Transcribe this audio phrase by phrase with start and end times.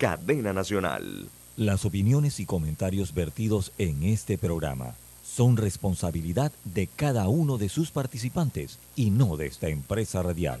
[0.00, 1.28] cadena nacional.
[1.58, 7.90] Las opiniones y comentarios vertidos en este programa son responsabilidad de cada uno de sus
[7.90, 10.60] participantes y no de esta empresa radial.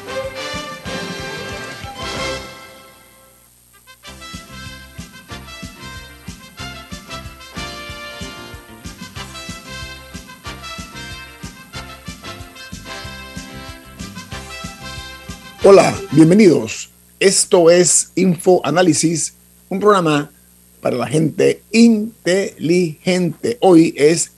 [15.73, 16.89] Hola, bienvenidos.
[17.17, 19.35] Esto es Info Análisis,
[19.69, 20.29] un programa
[20.81, 23.57] para la gente inteligente.
[23.61, 24.33] Hoy es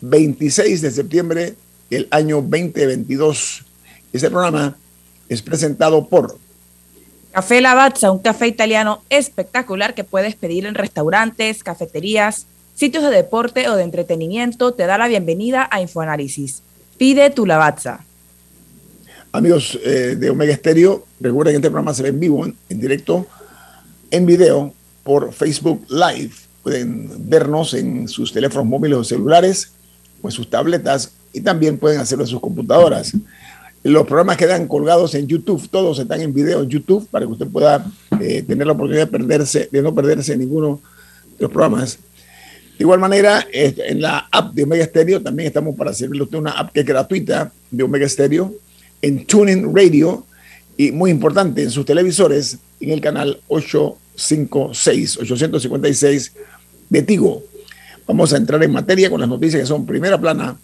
[0.00, 1.54] 26 de septiembre
[1.90, 3.62] del año 2022.
[4.10, 4.74] Este programa
[5.28, 6.38] es presentado por
[7.32, 13.68] Café Lavazza, un café italiano espectacular que puedes pedir en restaurantes, cafeterías, sitios de deporte
[13.68, 14.72] o de entretenimiento.
[14.72, 16.62] Te da la bienvenida a Infoanálisis.
[16.96, 18.06] Pide tu Lavazza.
[19.32, 23.28] Amigos eh, de Omega Estéreo, recuerden que este programa se ve en vivo, en, directo,
[24.10, 26.32] en video, por Facebook Live.
[26.64, 29.70] Pueden vernos en sus teléfonos móviles o celulares
[30.20, 33.12] o en sus tabletas y también pueden hacerlo en sus computadoras.
[33.84, 37.46] Los programas quedan colgados en YouTube, todos están en video en YouTube para que usted
[37.46, 37.86] pueda
[38.20, 40.80] eh, tener la oportunidad de, perderse, de no perderse ninguno
[41.38, 41.98] de los programas.
[42.76, 46.38] De igual manera, en la app de Omega Stereo también estamos para servirle a usted
[46.38, 48.52] una app que es gratuita de Omega Stereo
[49.02, 50.26] en TuneIn Radio
[50.76, 56.32] y muy importante en sus televisores en el canal 856, 856
[56.88, 57.42] de Tigo.
[58.06, 60.56] Vamos a entrar en materia con las noticias que son primera plana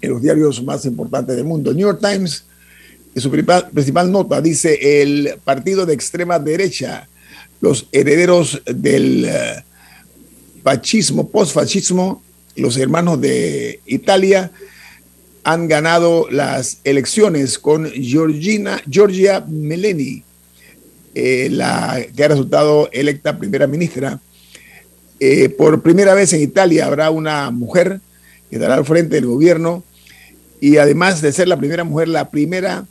[0.00, 1.72] en los diarios más importantes del mundo.
[1.72, 2.44] New York Times,
[3.14, 7.08] en su principal, principal nota, dice el partido de extrema derecha,
[7.60, 12.22] los herederos del uh, fascismo, postfascismo,
[12.56, 14.52] los hermanos de Italia,
[15.48, 20.22] han ganado las elecciones con Georgina, Giorgia Meleni,
[21.14, 24.20] eh, la que ha resultado electa primera ministra.
[25.18, 27.98] Eh, por primera vez en Italia habrá una mujer
[28.50, 29.82] que estará al frente del gobierno
[30.60, 32.84] y además de ser la primera mujer, la primera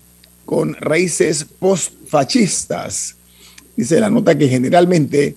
[0.43, 3.17] con raíces postfascistas.
[3.75, 5.35] Dice la nota que generalmente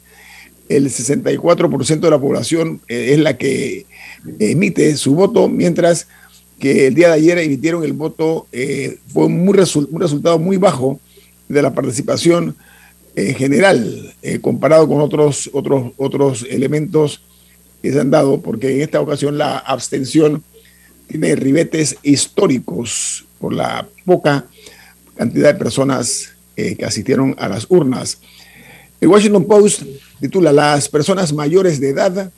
[0.71, 3.85] el 64% de la población eh, es la que
[4.39, 6.07] emite su voto, mientras
[6.60, 11.00] que el día de ayer emitieron el voto, eh, fue resu un resultado muy bajo
[11.48, 12.54] de la participación
[13.16, 17.22] eh, general, eh, comparado con otros, otros, otros elementos
[17.82, 20.44] que se han dado, porque en esta ocasión la abstención
[21.09, 24.44] tiene ribetes históricos por la poca
[25.16, 28.19] cantidad de personas que asistieron a las urnas.
[29.00, 29.82] El Washington Post
[30.21, 32.31] titula Las personas mayores de edad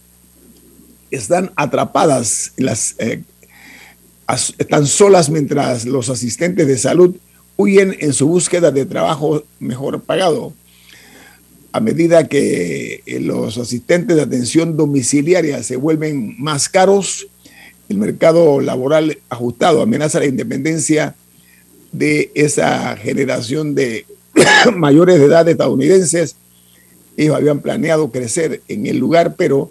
[1.10, 2.94] están atrapadas en las
[4.28, 7.16] están solas mientras los asistentes de salud
[7.56, 10.52] huyen en su búsqueda de trabajo mejor pagado.
[11.72, 17.28] A medida que eh, los asistentes de atención domiciliaria se vuelven más caros,
[17.88, 21.14] el mercado laboral ajustado amenaza la independencia
[21.92, 24.06] de esa generación de
[24.76, 26.36] mayores de edad estadounidenses.
[27.16, 29.70] Ellos habían planeado crecer en el lugar, pero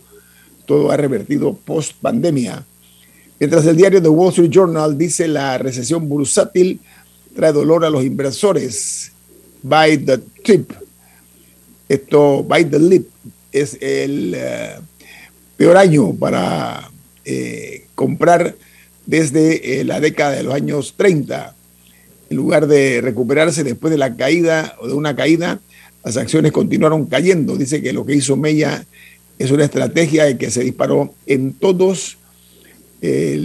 [0.66, 2.66] todo ha revertido post pandemia.
[3.42, 6.80] Mientras el diario The Wall Street Journal dice la recesión bursátil
[7.36, 9.14] trae dolor a los inversores.
[9.64, 10.72] Buy the tip.
[11.90, 13.10] Esto, buy the lip,
[13.52, 14.84] es el uh,
[15.58, 16.92] peor año para
[17.26, 18.56] eh, comprar
[19.08, 21.56] desde eh, la década de los años 30.
[22.30, 25.60] En lugar de recuperarse después de la caída o de una caída,
[26.04, 27.58] las acciones continuaron cayendo.
[27.58, 28.86] Dice que lo que hizo Mella
[29.40, 32.20] es una estrategia que se disparó en todos
[33.02, 33.38] eh,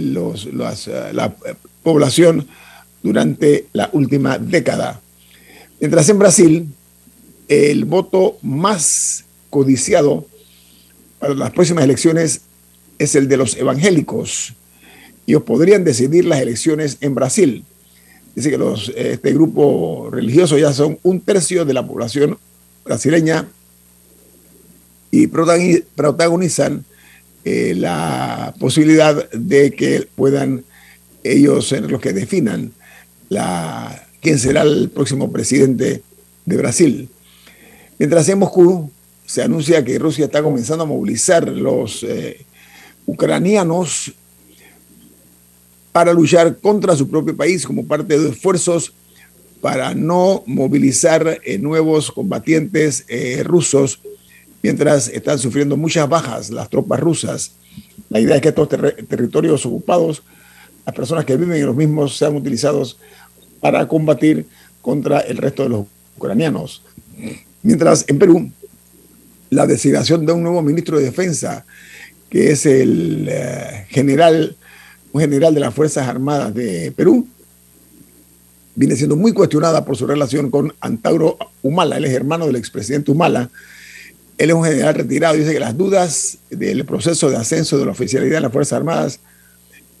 [0.53, 1.35] las, la
[1.83, 2.47] población
[3.01, 5.01] durante la última década.
[5.79, 6.67] Mientras en Brasil,
[7.47, 10.27] el voto más codiciado
[11.19, 12.41] para las próximas elecciones
[12.99, 14.53] es el de los evangélicos.
[15.25, 17.63] Ellos podrían decidir las elecciones en Brasil.
[18.35, 22.37] Dice que los, este grupo religioso ya son un tercio de la población
[22.83, 23.47] brasileña
[25.11, 26.85] y protagonizan
[27.49, 30.65] eh, la posibilidad de que puedan
[31.23, 32.73] ellos ser los que definan
[34.19, 36.03] quién será el próximo presidente
[36.45, 37.09] de Brasil.
[37.97, 38.91] Mientras en Moscú
[39.25, 42.45] se anuncia que Rusia está comenzando a movilizar los eh,
[43.05, 44.11] ucranianos
[45.93, 48.93] para luchar contra su propio país como parte de esfuerzos
[49.61, 53.05] para no movilizar eh, nuevos combatientes
[53.45, 54.01] rusos
[54.67, 57.51] mientras están sufriendo muchas bajas las tropas rusas.
[58.09, 60.23] La idea es que estos territorios ocupados,
[60.85, 62.97] las personas que viven en los mismos, sean utilizados
[63.61, 64.45] para combatir
[64.81, 65.85] contra el resto de los
[66.17, 66.83] ucranianos.
[67.63, 68.51] Mientras en Perú,
[69.49, 71.65] la designación de un nuevo ministro de Defensa,
[72.29, 74.57] que es el eh, general,
[75.13, 77.25] un general de las Fuerzas Armadas de Perú,
[78.75, 83.11] viene siendo muy cuestionada por su relación con Antauro Humala, él es hermano del expresidente
[83.11, 83.49] Humala.
[84.37, 87.91] Él es un general retirado dice que las dudas del proceso de ascenso de la
[87.91, 89.19] oficialidad de las Fuerzas Armadas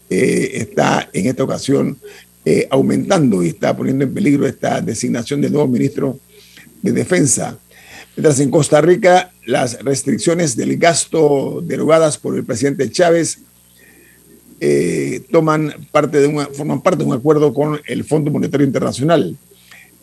[0.09, 1.97] eh, está en esta ocasión
[2.45, 6.19] eh, aumentando y está poniendo en peligro esta designación del nuevo ministro
[6.81, 7.57] de Defensa.
[8.15, 13.39] Mientras en Costa Rica las restricciones del gasto derogadas por el presidente Chávez
[14.59, 19.35] eh, toman parte de forman parte de un acuerdo con el Fondo Monetario Internacional.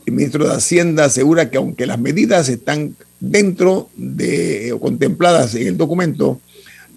[0.06, 5.66] El ministro de Hacienda asegura que aunque las medidas están dentro de o contempladas en
[5.66, 6.40] el documento,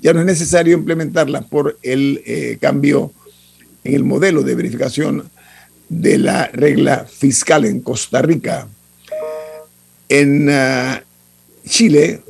[0.02, 3.14] ya no es necesario implementarlas por el eh, cambio
[3.84, 5.30] en el modelo de verificación
[5.90, 8.68] de la regla fiscal en Costa Rica.
[10.10, 11.02] En ah,
[11.68, 12.22] Chile,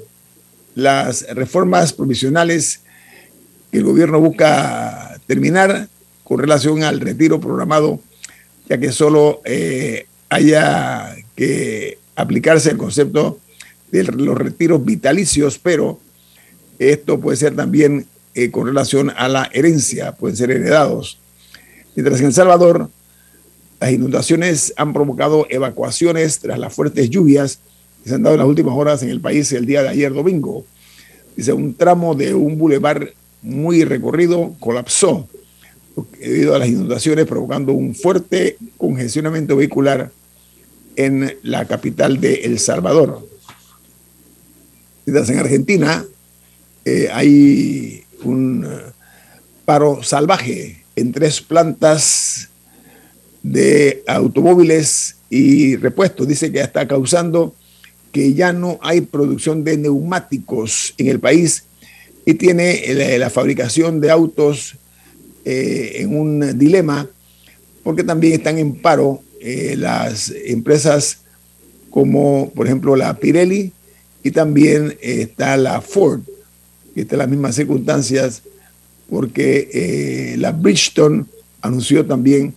[0.76, 2.82] las reformas provisionales
[3.72, 5.90] que el gobierno busca terminar
[6.24, 8.00] con relación al retiro programado,
[8.70, 13.40] ya que solo eh, haya que aplicarse el concepto
[13.92, 16.00] de los retiros vitalicios, pero
[16.80, 21.20] esto puede ser también eh, con relación a la herencia, pueden ser heredados.
[21.96, 22.90] Mientras en El Salvador,
[23.80, 27.60] las inundaciones han provocado evacuaciones tras las fuertes lluvias
[28.04, 30.14] que se han dado en las últimas horas en el país el día de ayer
[30.14, 30.66] domingo.
[31.36, 35.28] Dice, un tramo de un bulevar muy recorrido colapsó
[36.20, 40.12] debido a las inundaciones, provocando un fuerte congestionamiento vehicular
[40.96, 43.28] en la capital de El Salvador.
[45.06, 46.06] En Argentina
[46.84, 48.92] eh, hay un eh,
[49.64, 52.50] paro salvaje en tres plantas
[53.44, 56.28] de automóviles y repuestos.
[56.28, 57.56] Dice que está causando
[58.12, 61.66] que ya no hay producción de neumáticos en el país
[62.26, 64.76] y tiene la, fabricación de autos
[65.50, 67.08] eh, en un dilema
[67.82, 71.20] porque también están en paro eh, las empresas
[71.90, 73.72] como por ejemplo la Pirelli
[74.24, 76.20] y también está la Ford,
[76.94, 78.42] que está en las mismas circunstancias
[79.10, 81.24] porque eh, la Bridgestone
[81.62, 82.54] anunció también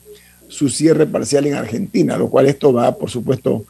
[0.48, 3.64] su cierre parcial en Argentina, lo cual esto va, por supuesto,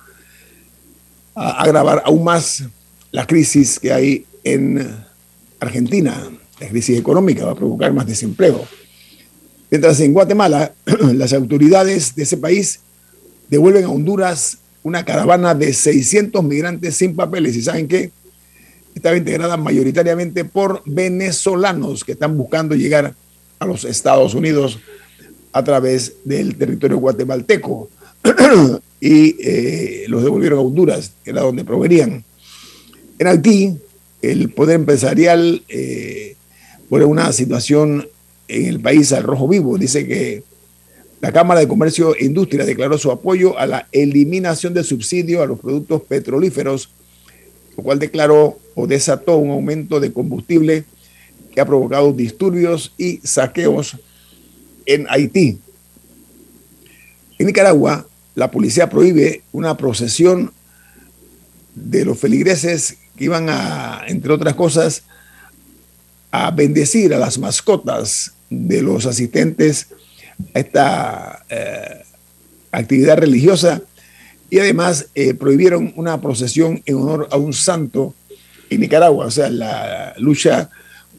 [1.34, 2.64] a agravar aún más
[3.12, 4.96] la crisis que hay en
[5.60, 6.26] Argentina,
[6.58, 8.66] la crisis económica va a provocar más desempleo.
[9.70, 10.74] Mientras en Guatemala,
[11.14, 12.80] las autoridades de ese país
[13.48, 17.56] devuelven a Honduras una caravana de 600 migrantes sin papeles.
[17.56, 18.10] ¿Y saben qué?
[18.94, 23.14] Estaba integrada mayoritariamente por venezolanos que están buscando llegar
[23.58, 24.78] a los Estados Unidos
[25.52, 27.88] a través del territorio guatemalteco.
[29.00, 32.24] y eh, los devolvieron a Honduras, que era donde provenían.
[33.18, 33.76] En Haití,
[34.22, 36.36] el poder empresarial eh,
[36.88, 38.08] por una situación
[38.50, 39.78] en el país al rojo vivo.
[39.78, 40.42] Dice que
[41.20, 45.46] la Cámara de Comercio e Industria declaró su apoyo a la eliminación de subsidio a
[45.46, 46.90] los productos petrolíferos,
[47.76, 50.84] lo cual declaró o desató un aumento de combustible
[51.52, 53.96] que ha provocado disturbios y saqueos
[54.86, 55.58] en Haití.
[57.38, 60.52] En Nicaragua, la policía prohíbe una procesión
[61.74, 65.04] de los feligreses iban a, entre otras cosas,
[66.32, 69.88] a bendecir a las mascotas de los asistentes
[70.54, 72.02] a esta eh,
[72.72, 73.82] actividad religiosa
[74.50, 78.14] y además eh, prohibieron una procesión en honor a un santo
[78.68, 80.70] en Nicaragua, o sea, la lucha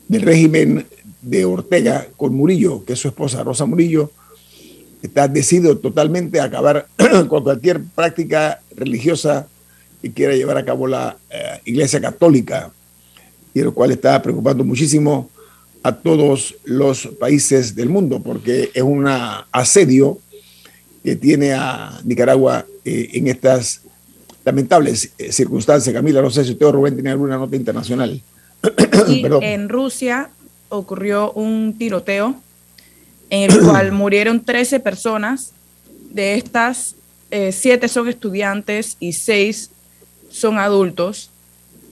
[0.08, 0.86] del régimen
[1.22, 4.12] de Ortega con Murillo, que es su esposa Rosa Murillo,
[5.02, 6.88] está decidido totalmente a acabar
[7.28, 9.48] con cualquier práctica religiosa
[10.02, 12.72] que quiera llevar a cabo la eh, Iglesia Católica,
[13.54, 15.30] y lo cual está preocupando muchísimo
[15.84, 19.08] a todos los países del mundo, porque es un
[19.52, 20.20] asedio
[21.04, 23.82] que tiene a Nicaragua eh, en estas
[24.46, 25.94] lamentables eh, circunstancias.
[25.94, 28.22] Camila, no sé si usted o Rubén tiene alguna nota internacional.
[29.42, 30.30] en Rusia
[30.70, 32.36] ocurrió un tiroteo
[33.30, 35.54] en el cual murieron 13 personas.
[36.12, 36.96] De estas,
[37.52, 39.72] siete son estudiantes y seis
[40.32, 41.30] son adultos,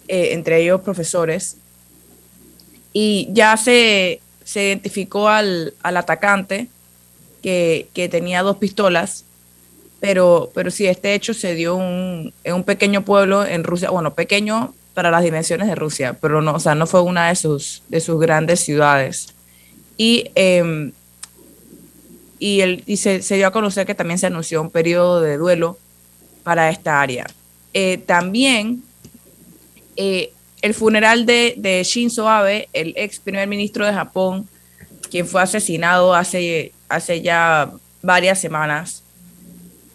[0.08, 1.58] eh, entre ellos profesores,
[2.93, 6.69] y ya se se identificó al, atacante
[7.43, 9.24] que, tenía dos pistolas,
[10.00, 14.74] pero, pero sí, este hecho se dio en un pequeño pueblo en Rusia, bueno, pequeño
[14.96, 18.00] para las dimensiones de Rusia, pero no, o sea, no fue una de sus, de
[18.00, 19.36] sus grandes ciudades.
[19.98, 20.93] Y, em,
[22.39, 25.77] y, el, y se, dio a conocer que también se anunció un periodo de duelo
[26.41, 27.27] para esta área.
[27.75, 28.81] Eh, también
[29.96, 34.47] eh, el funeral de, de, Shinzo Abe, el ex primer ministro de Japón,
[35.09, 39.03] quien fue asesinado hace, hace ya varias semanas,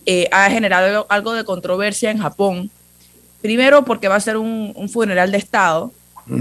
[0.06, 2.70] eh, ha generado algo de controversia en Japón.
[3.40, 5.92] Primero porque va a ser un, funeral de Estado,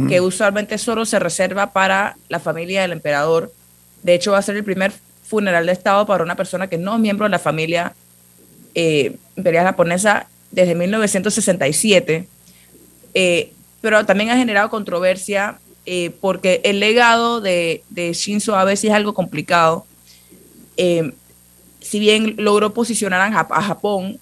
[0.08, 3.52] que usualmente solo se reserva para la familia del emperador.
[4.02, 4.94] De hecho, va a ser el primer
[5.26, 7.94] funeral de Estado para una persona que no es miembro de la familia
[8.76, 12.28] eh, imperial japonesa desde 1967.
[13.14, 13.52] Eh,
[13.84, 18.94] pero también ha generado controversia eh, porque el legado de, de, Shinzo Abe sí es
[18.94, 19.86] algo complicado.
[20.78, 21.12] Eh,
[21.82, 24.22] si bien logró posicionar a, Japón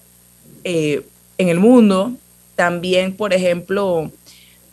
[0.64, 1.06] eh,
[1.38, 2.12] en el mundo,
[2.56, 4.10] también, por ejemplo,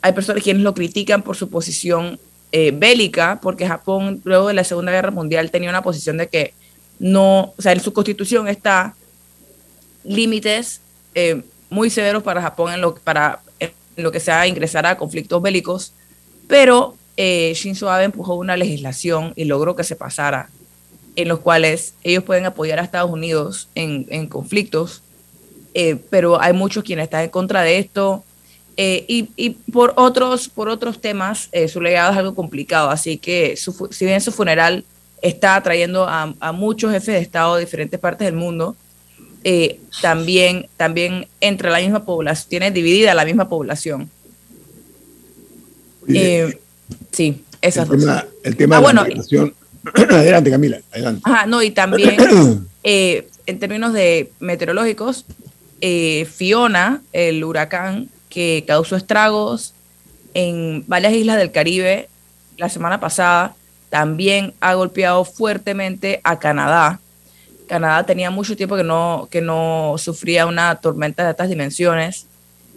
[0.02, 2.18] hay personas quienes lo critican por su posición
[2.50, 6.52] bélica, porque Japón luego de la Segunda Guerra Mundial tenía una posición de que
[6.98, 8.96] no, o sea, en su constitución está
[10.02, 10.80] límites
[11.68, 13.40] muy severos para Japón en lo, para
[14.02, 15.92] lo que sea ingresar a conflictos bélicos,
[16.46, 20.50] pero eh, Shinzo Abe empujó una legislación y logró que se pasara,
[21.16, 25.02] en los cuales ellos pueden apoyar a Estados Unidos en, conflictos,
[25.74, 28.24] eh, pero hay muchos quienes están en contra de esto.
[28.76, 34.04] Eh, y, por, otros, por otros temas, su legado es algo complicado, así que si
[34.06, 34.84] bien su funeral
[35.20, 38.74] está atrayendo a, a muchos jefes de Estado de diferentes partes del mundo,
[39.42, 44.10] eh, también, también entre la misma población, tiene dividida la misma población.
[46.08, 46.58] Eh,
[47.12, 49.52] sí, eso el tema, el tema ah, de la
[50.16, 51.22] adelante Camila, adelante.
[51.24, 52.16] Ajá, no, y también
[52.84, 55.24] eh, en términos de meteorológicos,
[55.80, 59.72] Fiona, el huracán que causó estragos
[60.34, 62.08] en varias islas del Caribe
[62.58, 63.54] la semana pasada,
[63.88, 67.00] también ha golpeado fuertemente a Canadá
[67.70, 72.26] Canadá tenía mucho tiempo que no, que no sufría una tormenta de estas dimensiones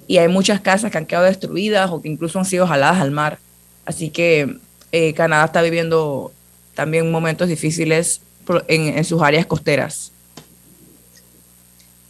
[0.08, 3.10] y hay muchas casas que han quedado destruidas o que incluso han sido jaladas al
[3.10, 3.40] mar.
[3.86, 4.58] Así que
[4.92, 6.32] eh, Canadá está viviendo
[6.76, 8.22] también momentos difíciles
[8.68, 10.12] en, sus áreas costeras.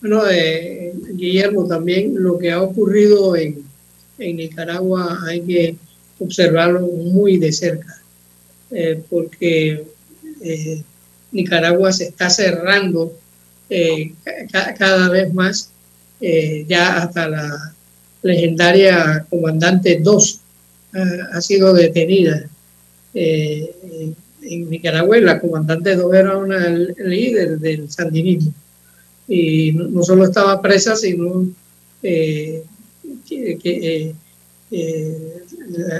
[0.01, 3.63] Bueno, eh, Guillermo, también lo que ha ocurrido en,
[4.19, 5.75] en Nicaragua hay que
[6.19, 8.01] observarlo muy de cerca,
[8.71, 9.85] eh, porque
[11.33, 13.13] Nicaragua se está cerrando
[13.69, 14.13] eh,
[14.77, 15.69] cada vez más,
[16.21, 17.73] eh, ya hasta la
[18.21, 20.39] legendaria comandante 2
[21.33, 22.47] ha sido detenida.
[23.15, 24.13] Eh,
[24.43, 28.53] en Nicaragua la comandante 2 era una líder del sandinismo
[29.27, 31.47] y no, solo estaba presa, sino
[32.01, 32.63] que,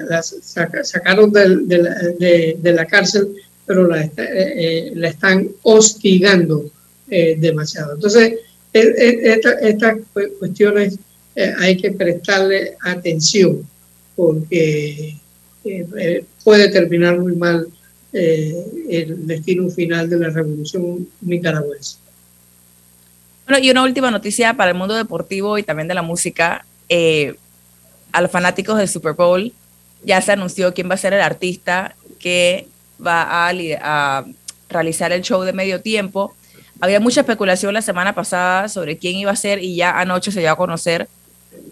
[0.09, 3.33] la, sacaron de la cárcel
[3.65, 6.65] pero la, eh, eh, la están hostigando
[7.09, 7.93] eh, demasiado.
[7.93, 8.33] Entonces,
[8.73, 9.97] estas
[10.39, 10.97] cuestiones
[11.59, 13.67] hay que prestarle atención
[14.15, 15.15] porque
[16.43, 17.67] puede terminar muy mal
[18.11, 21.97] el destino final de la revolución nicaragüense.
[23.47, 26.65] Bueno, y una última noticia para el mundo deportivo y también de la música.
[28.11, 29.53] a los fanáticos del Super Bowl
[30.03, 32.67] ya se anunció quién va a ser el artista que
[33.05, 34.25] va a,
[34.69, 36.35] realizar el show de medio tiempo.
[36.81, 40.39] Había mucha especulación la semana pasada sobre quién iba a ser y ya anoche se
[40.39, 41.07] dio a conocer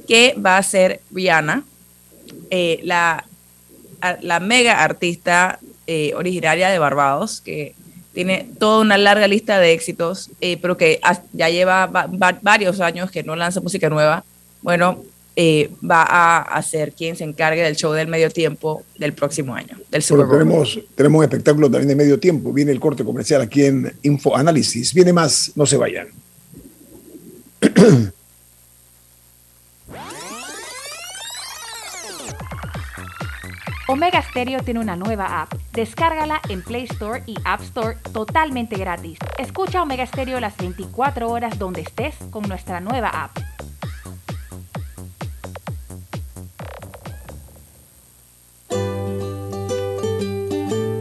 [0.08, 1.64] que va a ser Rihanna,
[2.52, 3.26] eh, la,
[4.22, 7.76] la mega artista eh, originaria de Barbados, que
[8.14, 11.00] tiene toda una larga lista de éxitos, eh, pero que
[11.34, 11.88] ya lleva
[12.42, 14.24] varios años que no lanza música nueva.
[14.62, 15.04] Bueno,
[15.36, 19.78] eh, va a, ser quien se encargue del show del medio tiempo del próximo año,
[19.90, 22.52] del Tenemos, tenemos un espectáculo también de medio tiempo.
[22.52, 24.94] Viene el corte comercial aquí en Info Análisis.
[24.94, 26.10] Viene más, no se vayan.
[33.88, 35.54] Omega Stereo tiene una nueva app.
[35.74, 39.18] Descárgala en Play Store y App Store totalmente gratis.
[39.38, 43.38] Escucha Omega Stereo las 24 horas donde estés con nuestra nueva app.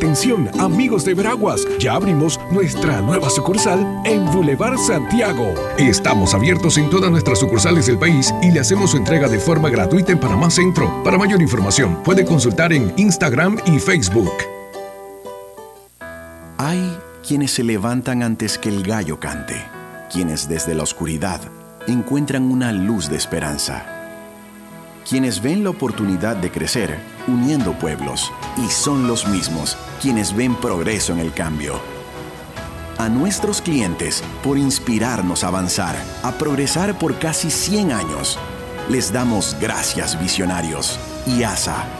[0.00, 5.52] Atención, amigos de Veraguas, ya abrimos nuestra nueva sucursal en Boulevard Santiago.
[5.76, 9.68] Estamos abiertos en todas nuestras sucursales del país y le hacemos su entrega de forma
[9.68, 11.02] gratuita en Panamá Centro.
[11.04, 14.32] Para mayor información, puede consultar en Instagram y Facebook.
[16.56, 19.62] Hay quienes se levantan antes que el gallo cante,
[20.10, 21.42] quienes desde la oscuridad
[21.86, 23.99] encuentran una luz de esperanza
[25.08, 31.12] quienes ven la oportunidad de crecer uniendo pueblos y son los mismos quienes ven progreso
[31.12, 31.80] en el cambio.
[32.98, 38.38] A nuestros clientes por inspirarnos a avanzar, a progresar por casi 100 años.
[38.88, 41.99] Les damos gracias visionarios y ASA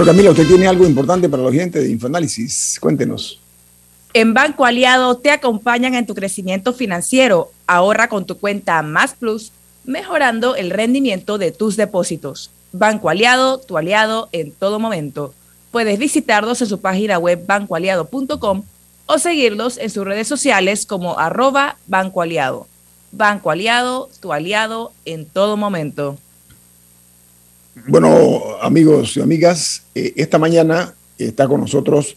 [0.00, 2.78] Bueno, Camila, usted tiene algo importante para los clientes de Infoanálisis.
[2.80, 3.38] Cuéntenos.
[4.14, 7.52] En Banco Aliado te acompañan en tu crecimiento financiero.
[7.66, 9.52] Ahorra con tu cuenta Más Plus,
[9.84, 12.50] mejorando el rendimiento de tus depósitos.
[12.72, 15.34] Banco Aliado, tu aliado en todo momento.
[15.70, 18.62] Puedes visitarlos en su página web bancoaliado.com
[19.04, 22.66] o seguirlos en sus redes sociales como arroba Banco Aliado.
[23.12, 26.16] Banco Aliado, tu aliado en todo momento.
[27.86, 32.16] Bueno, amigos y amigas, eh, esta mañana está con nosotros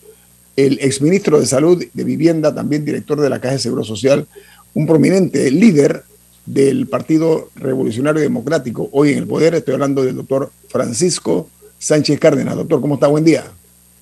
[0.56, 4.28] el exministro de Salud, de Vivienda, también director de la Caja de Seguro Social,
[4.74, 6.04] un prominente líder
[6.46, 9.56] del Partido Revolucionario Democrático, hoy en el poder.
[9.56, 12.56] Estoy hablando del doctor Francisco Sánchez Cárdenas.
[12.56, 13.08] Doctor, ¿cómo está?
[13.08, 13.46] Buen día.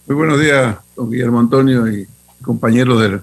[0.08, 2.08] Muy buenos días, don Guillermo Antonio y
[2.42, 3.22] compañeros del,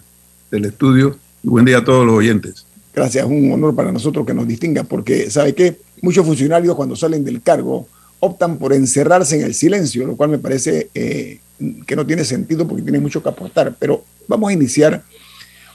[0.50, 1.16] del estudio.
[1.42, 2.66] Y buen día a todos los oyentes.
[2.94, 5.78] Gracias, un honor para nosotros que nos distinga, porque ¿sabe qué?
[6.02, 7.88] Muchos funcionarios cuando salen del cargo
[8.20, 11.38] optan por encerrarse en el silencio, lo cual me parece eh,
[11.86, 13.74] que no tiene sentido porque tiene mucho que aportar.
[13.78, 15.02] Pero vamos a iniciar.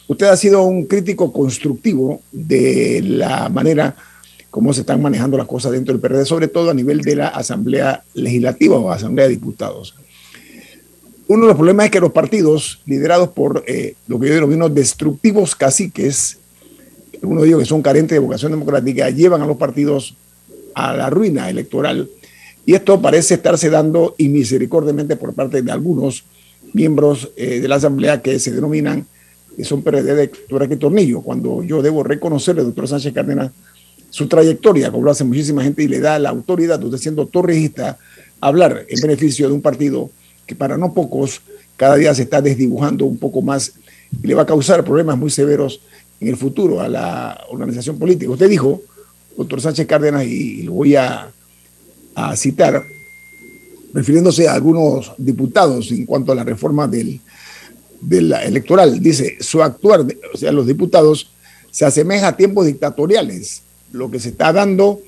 [0.08, 3.96] Usted ha sido un crítico constructivo de la manera
[4.54, 7.30] como se están manejando las cosas dentro del PRD, sobre todo a nivel de la
[7.30, 9.96] Asamblea Legislativa o Asamblea de Diputados.
[11.28, 14.70] Uno de los problemas es que los partidos, liderados por eh, lo que yo denomino
[14.70, 16.38] destructivos caciques,
[17.24, 20.16] uno de ellos que son carentes de vocación democrática, llevan a los partidos
[20.76, 22.08] a la ruina electoral
[22.66, 26.24] y esto parece estarse dando inmisericordiamente por parte de algunos
[26.74, 29.06] miembros eh, de la Asamblea que se denominan,
[29.56, 33.52] que son PRD de Tornillo, cuando yo debo reconocerle, doctor Sánchez Cárdenas,
[34.10, 37.98] su trayectoria, como lo hace muchísima gente, y le da la autoridad, usted siendo torrijista,
[38.40, 40.10] hablar en beneficio de un partido
[40.46, 41.42] que para no pocos
[41.78, 43.74] cada día se está desdibujando un poco más
[44.22, 45.82] y le va a causar problemas muy severos
[46.20, 48.32] en el futuro a la organización política.
[48.32, 48.82] Usted dijo,
[49.38, 51.32] doctor Sánchez Cárdenas, y lo voy a
[52.16, 52.86] a citar,
[53.94, 57.22] refiriéndose a algunos diputados en cuanto a la reforma del,
[58.10, 59.00] electoral.
[59.00, 61.30] Dice, su actuar, o sea, los diputados,
[61.72, 63.64] se asemeja a tiempos dictatoriales.
[63.92, 65.02] Lo que se está dando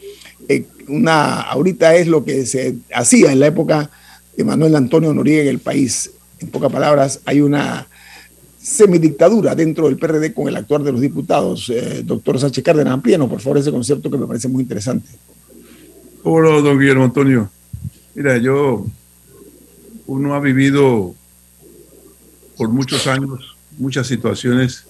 [0.48, 3.90] eh, una, ahorita es lo que se hacía en la época
[4.36, 6.12] de Manuel Antonio Noriega en el país.
[6.40, 7.88] En pocas palabras, hay una
[8.62, 11.70] semidictadura dentro del PRD con el actuar de los diputados.
[11.70, 15.08] Eh, doctor Sánchez Cárdenas, amplíenos por favor ese concepto que me parece muy interesante.
[16.28, 17.52] Hola, don Guillermo Antonio.
[18.16, 18.88] Mira, yo,
[20.08, 21.14] uno ha vivido
[22.58, 24.88] por muchos años muchas situaciones.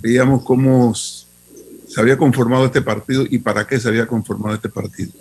[0.00, 0.94] veíamos cómo
[1.92, 5.12] se había conformado este partido y para qué se había conformado este partido.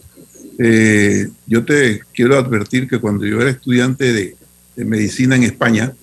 [0.57, 4.35] Eh, yo te quiero advertir que cuando yo era estudiante de,
[4.77, 5.93] medicina en España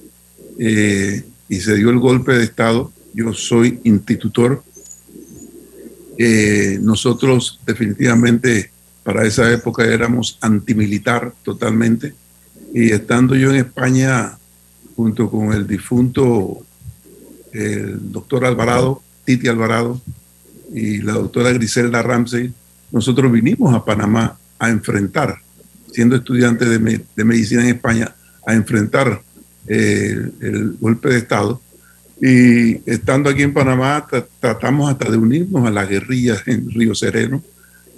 [0.58, 4.62] eh, y se dio el golpe de Estado, yo soy institutor.
[6.18, 8.70] Eh, nosotros definitivamente
[9.02, 12.14] para esa época éramos antimilitar totalmente
[12.74, 14.37] y estando yo en España
[14.98, 16.58] junto con el difunto
[17.52, 20.00] el doctor Alvarado, Titi Alvarado,
[20.74, 22.52] y la doctora Griselda Ramsey,
[22.90, 25.36] nosotros vinimos a Panamá a enfrentar,
[25.92, 28.12] siendo estudiantes de, medicina en España,
[28.44, 29.22] a enfrentar
[29.68, 31.62] eh, el golpe de Estado.
[32.20, 34.04] Y estando aquí en Panamá,
[34.40, 37.40] tratamos hasta de unirnos a las guerrillas en Río Sereno,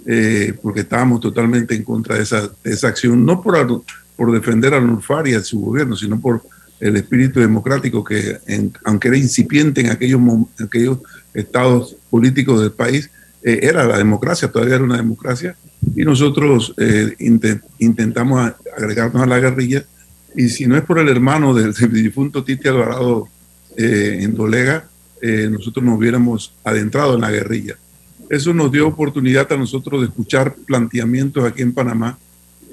[0.05, 3.83] eh, porque estábamos totalmente en contra de esa, esa acción, no por,
[4.15, 6.43] por defender a Nurfar y a su gobierno, sino por
[6.81, 8.39] el espíritu democrático que,
[8.83, 10.19] aunque era incipiente en aquellos,
[10.59, 10.97] aquellos
[11.33, 13.09] estados políticos del país,
[13.43, 15.55] eh, era la democracia, todavía era una democracia,
[15.95, 17.15] y nosotros eh,
[17.79, 19.85] intentamos agregarnos a la guerrilla,
[20.35, 23.27] y si no es por el hermano del, difunto Titi Alvarado
[23.77, 24.87] eh, en Dolega,
[25.51, 27.75] nosotros nos hubiéramos adentrado en la guerrilla.
[28.27, 32.17] Eso nos dio oportunidad a nosotros de escuchar planteamientos aquí en Panamá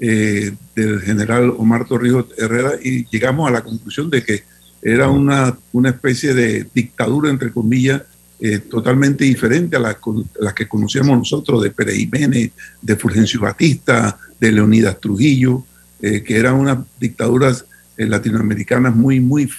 [0.01, 4.43] eh, del general Omar Torrijos Herrera y llegamos a la conclusión de que
[4.81, 8.03] era una, una especie de dictadura, entre comillas,
[8.39, 9.97] eh, totalmente diferente a las
[10.39, 15.65] la que conocíamos nosotros de Pérez Jiménez, de Fulgencio Batista, de Leonidas Trujillo,
[16.01, 17.65] eh, que eran unas dictaduras
[17.97, 19.51] latinoamericanas muy, muy,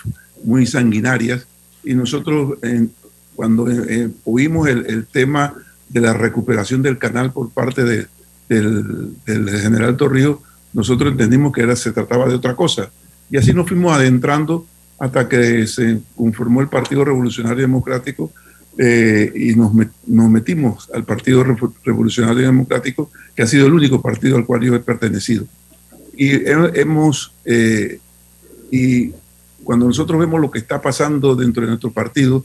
[0.42, 1.46] muy sanguinarias.
[1.84, 2.58] Y nosotros,
[3.34, 3.66] cuando
[4.24, 5.54] oímos el, el tema
[5.90, 8.06] de la recuperación del canal por parte de,
[8.56, 10.38] del, general Torrijos,
[10.72, 12.90] nosotros entendimos que era, se trataba de otra cosa.
[13.30, 14.66] Y así nos fuimos adentrando
[14.98, 18.32] hasta que se conformó el Partido Revolucionario Democrático
[18.76, 19.72] eh, y nos,
[20.30, 21.44] metimos al Partido
[21.84, 25.46] Revolucionario Democrático, que ha sido el único partido al cual yo he pertenecido.
[26.16, 27.98] Y hemos, eh,
[28.70, 29.12] y
[29.64, 32.44] cuando nosotros vemos lo que está pasando dentro de nuestro partido,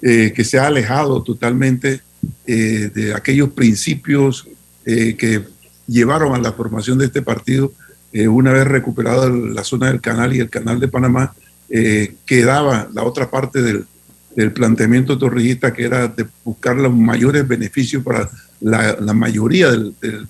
[0.00, 2.00] eh, que se ha alejado totalmente
[2.46, 4.46] de aquellos principios
[4.84, 5.44] eh, que
[5.86, 7.72] llevaron a la formación de este partido,
[8.12, 11.34] eh, una vez recuperada la zona del canal y el canal de Panamá,
[11.68, 13.86] eh, quedaba la otra parte del,
[14.34, 18.28] del planteamiento torrijista, que era de buscar los mayores beneficios para
[18.60, 20.26] la, la mayoría del, del,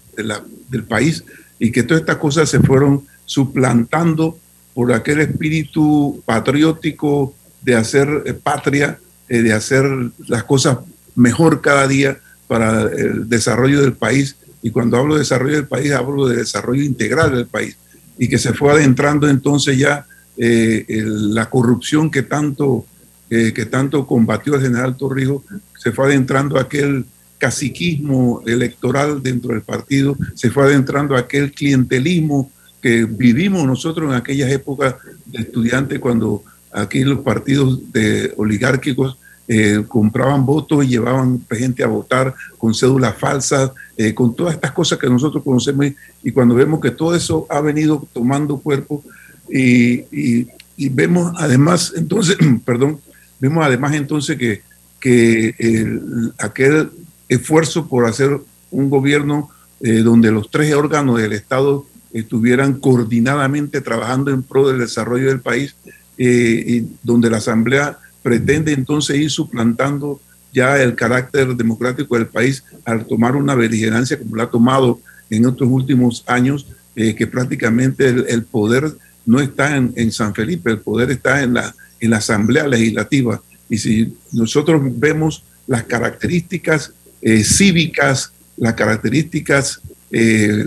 [0.68, 1.24] del, país,
[1.58, 4.38] y que todas estas cosas se fueron suplantando
[4.74, 9.84] por aquel espíritu patriótico de hacer patria, de hacer
[10.26, 10.78] las cosas
[11.14, 15.92] mejor cada día para el desarrollo del país y cuando hablo de desarrollo del país,
[15.92, 17.76] hablo de desarrollo integral del país.
[18.16, 22.86] Y que se fue adentrando entonces ya eh, la corrupción que tanto,
[23.28, 25.42] eh, que tanto combatió el general Torrijos,
[25.76, 27.04] se fue adentrando aquel
[27.38, 34.50] caciquismo electoral dentro del partido, se fue adentrando aquel clientelismo que vivimos nosotros en aquellas
[34.50, 34.94] épocas
[35.26, 39.18] de estudiantes cuando aquí los partidos de oligárquicos
[39.48, 44.70] eh, compraban votos y llevaban gente a votar con cédulas falsas, eh, con todas estas
[44.70, 45.86] cosas que nosotros conocemos.
[46.22, 49.02] Y, cuando vemos que todo eso ha venido tomando cuerpo
[49.48, 50.46] y,
[50.90, 53.00] vemos además entonces, perdón,
[53.40, 54.62] vemos además entonces que,
[55.00, 56.00] que
[56.38, 56.90] aquel
[57.28, 59.50] esfuerzo por hacer un gobierno
[59.80, 65.40] eh, donde los tres órganos del Estado estuvieran coordinadamente trabajando en pro del desarrollo del
[65.40, 65.74] país,
[66.16, 70.20] y donde la Asamblea pretende entonces ir suplantando
[70.52, 75.46] ya el carácter democrático del país al tomar una beligerancia como la ha tomado en
[75.46, 78.92] estos últimos años, eh, que prácticamente el, poder
[79.24, 83.40] no está en, San Felipe, el poder está en la, en la Asamblea Legislativa.
[83.70, 89.80] Y si nosotros vemos las características eh, cívicas, las características
[90.10, 90.66] eh,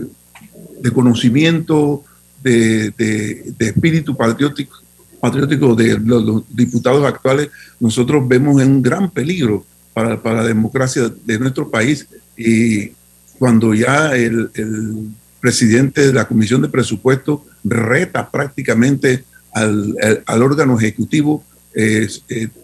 [0.82, 2.04] de conocimiento,
[2.41, 4.78] de, de espíritu patriótico,
[5.19, 7.49] patriótico de los, diputados actuales,
[7.80, 12.08] nosotros vemos en un gran peligro para, para, la democracia de nuestro país.
[12.38, 12.91] Y
[13.39, 19.23] cuando ya el, el presidente de la Comisión de Presupuesto reta prácticamente
[19.54, 22.08] al, al, órgano ejecutivo, eh,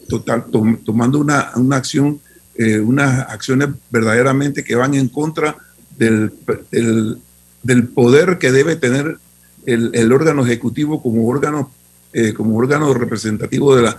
[0.10, 0.46] total,
[0.84, 2.20] tomando una, una acción,
[2.56, 5.58] eh, unas acciones verdaderamente que van en contra
[5.98, 6.34] del,
[6.72, 7.18] del,
[7.64, 9.18] del poder que debe tener
[9.66, 11.72] el, el, órgano ejecutivo como órgano
[12.14, 13.98] eh, como órgano representativo de la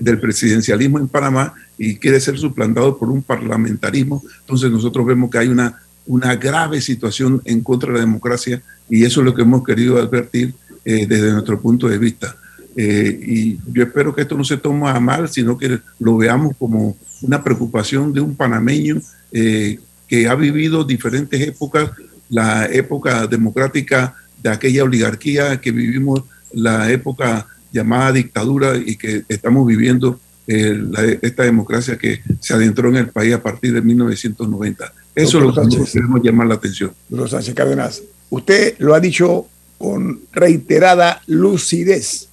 [0.00, 4.22] del presidencialismo en Panamá y quiere ser suplantado por un parlamentarismo.
[4.40, 9.04] Entonces nosotros vemos que hay una, una grave situación en contra de la democracia y
[9.04, 12.34] eso es lo que hemos querido advertir eh, desde nuestro punto de vista.
[12.74, 16.56] Eh, y yo espero que esto no se tome a mal, sino que lo veamos
[16.58, 19.00] como una preocupación de un panameño
[19.30, 21.90] que ha vivido diferentes épocas,
[22.28, 29.66] la época democrática de aquella oligarquía que vivimos la época llamada dictadura y que estamos
[29.66, 34.92] viviendo eh, esta democracia que se adentró en el país a partir de 1990.
[35.14, 36.92] Eso es lo que queremos llamar la atención.
[37.08, 39.46] Doctor Sánchez Cárdenas, usted lo ha dicho
[39.78, 42.28] con reiterada lucidez.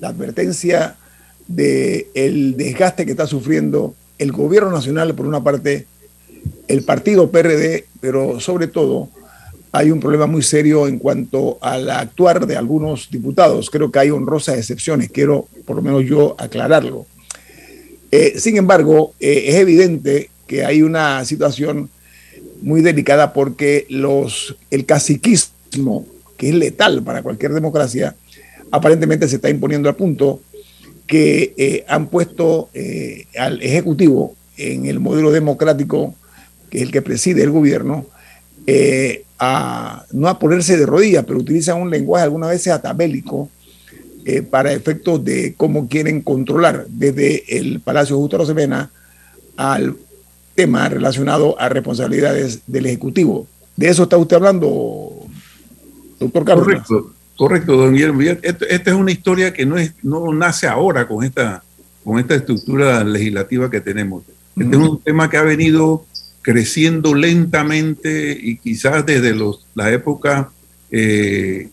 [0.00, 0.96] la advertencia
[1.46, 5.86] del el desgaste que está sufriendo el gobierno nacional, por una parte,
[6.68, 9.10] el partido PRD, pero sobre todo
[9.74, 13.70] hay un problema muy serio en cuanto al actuar de algunos diputados.
[13.70, 17.06] Creo que hay honrosas excepciones, quiero por lo menos yo aclararlo.
[18.12, 21.90] Eh, sin embargo, eh, es evidente que hay una situación
[22.62, 26.06] muy delicada porque los, el caciquismo,
[26.36, 28.14] que es letal para cualquier democracia,
[28.70, 30.40] aparentemente se está imponiendo a punto
[31.04, 32.70] que eh, han puesto
[33.36, 36.14] al Ejecutivo en el modelo democrático,
[36.70, 38.06] que es el que preside el gobierno,
[39.38, 43.48] a, no a ponerse de rodillas, pero utilizan un lenguaje algunas veces atabélico
[44.24, 48.90] eh, para efectos de cómo quieren controlar desde el Palacio Justo Rosemena
[49.56, 49.96] al
[50.54, 53.46] tema relacionado a responsabilidades del Ejecutivo.
[53.76, 55.26] ¿De eso está usted hablando,
[56.18, 56.64] doctor Carlos?
[56.64, 58.22] Correcto, correcto, don Guillermo.
[58.22, 61.62] Esta, es una historia que no, es, no nace ahora con esta,
[62.04, 64.22] con esta estructura legislativa que tenemos.
[64.56, 66.06] Este es un tema que ha venido
[66.44, 69.34] creciendo lentamente y quizás desde
[69.74, 70.50] la época
[70.90, 71.70] eh,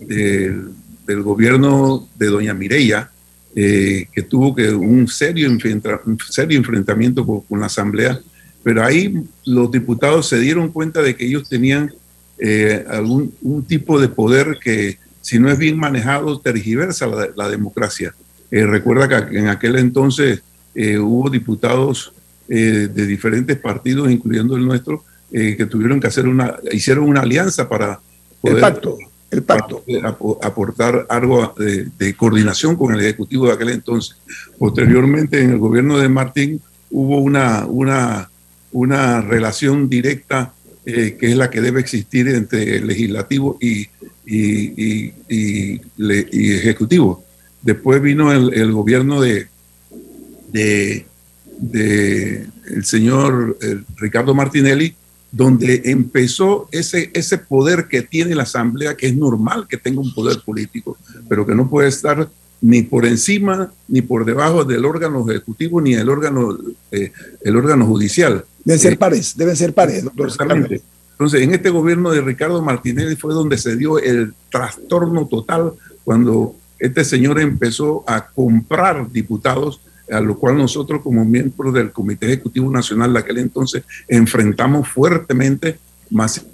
[0.00, 3.12] del, gobierno de doña Mireya,
[3.54, 8.20] eh, que tuvo que un serio, un serio enfrentamiento con, la Asamblea,
[8.64, 11.94] pero ahí los diputados se dieron cuenta de que ellos tenían
[12.40, 17.48] eh, algún un tipo de poder que si no es bien manejado tergiversa la, la
[17.48, 18.14] democracia.
[18.50, 20.42] recuerda que en aquel entonces
[20.74, 22.12] hubo diputados
[22.48, 27.20] eh, de diferentes partidos, incluyendo el nuestro, eh, que tuvieron que hacer una, hicieron una
[27.20, 28.00] alianza para
[28.40, 28.98] poder, el pacto,
[29.30, 29.84] el pacto.
[30.42, 34.16] aportar algo de, coordinación con el Ejecutivo de aquel entonces.
[34.58, 38.30] Posteriormente, en el gobierno de Martín, hubo una, una,
[38.72, 40.54] una relación directa
[40.86, 43.88] eh, que es la que debe existir entre el legislativo y,
[44.24, 45.80] y, y,
[46.54, 47.22] ejecutivo.
[47.60, 49.48] Después vino el, el gobierno de,
[50.50, 51.07] de,
[51.58, 53.58] de el señor
[53.96, 54.94] Ricardo Martinelli,
[55.30, 60.14] donde empezó ese, ese poder que tiene la Asamblea, que es normal que tenga un
[60.14, 60.96] poder político,
[61.28, 62.28] pero que no puede estar
[62.60, 66.56] ni por encima ni por debajo del órgano ejecutivo ni del órgano,
[66.90, 68.44] eh, el órgano judicial.
[68.64, 70.32] Deben ser eh, pares, deben ser pares, doctor.
[71.12, 75.72] Entonces, en este gobierno de Ricardo Martinelli fue donde se dio el trastorno total
[76.04, 82.26] cuando este señor empezó a comprar diputados a lo cual nosotros como miembros del Comité
[82.26, 85.78] Ejecutivo Nacional de aquel entonces enfrentamos fuertemente,
[86.10, 86.44] más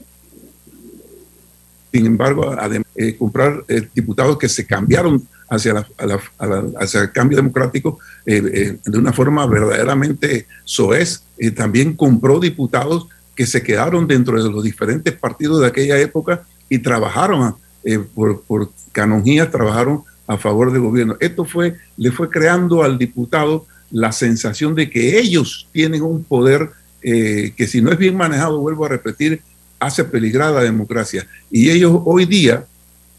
[1.94, 5.86] sin embargo, a, eh, comprar eh, diputados que se cambiaron hacia, la,
[6.80, 11.22] hacia el cambio democrático eh, de una forma verdaderamente soez.
[11.54, 16.80] también compró diputados que se quedaron dentro de los diferentes partidos de aquella época y
[16.80, 17.54] trabajaron
[18.12, 21.16] por, por trabajaron a favor del gobierno.
[21.20, 26.70] Esto fue, le fue creando al diputado la sensación de que ellos tienen un poder
[27.02, 29.42] eh, que si no es bien manejado, vuelvo a repetir,
[29.78, 31.26] hace peligrar la democracia.
[31.50, 32.64] Y ellos hoy día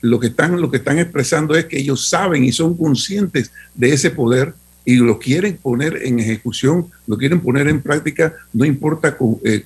[0.02, 3.94] lo que están, lo que están expresando es que ellos saben y son conscientes de
[3.94, 9.16] ese poder y lo quieren poner en ejecución, lo quieren poner en práctica, no importa
[9.16, 9.66] con, eh,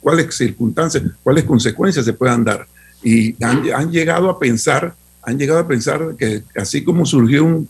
[0.00, 2.66] cuáles circunstancias, cuáles consecuencias se puedan dar.
[3.02, 7.68] Y han llegado a pensar han llegado a pensar que así como surgió un,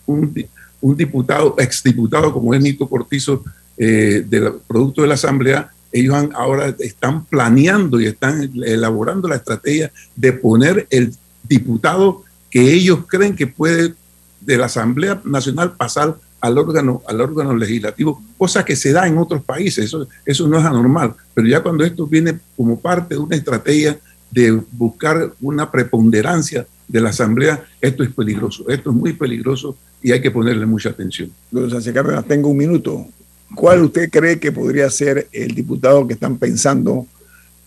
[0.81, 3.43] un, diputado, exdiputado como es Nito Cortizo,
[3.77, 9.91] eh, del producto de la Asamblea, ellos ahora están planeando y están elaborando la estrategia
[10.15, 11.13] de poner el
[11.47, 13.93] diputado que ellos creen que puede
[14.39, 19.17] de la Asamblea Nacional pasar al órgano, al órgano legislativo, cosa que se da en
[19.17, 23.19] otros países, eso, eso no es anormal, pero ya cuando esto viene como parte de
[23.19, 23.97] una estrategia
[24.31, 30.11] de buscar una preponderancia de la Asamblea, esto es peligroso, esto es muy peligroso y
[30.11, 31.31] hay que ponerle mucha atención.
[31.49, 33.07] Don Sánchez Cárdenas, tengo un minuto.
[33.55, 37.07] ¿Cuál usted cree que podría ser el diputado que están pensando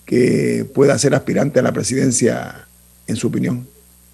[0.05, 2.67] que pueda ser aspirante a la presidencia,
[3.07, 3.67] en su opinión?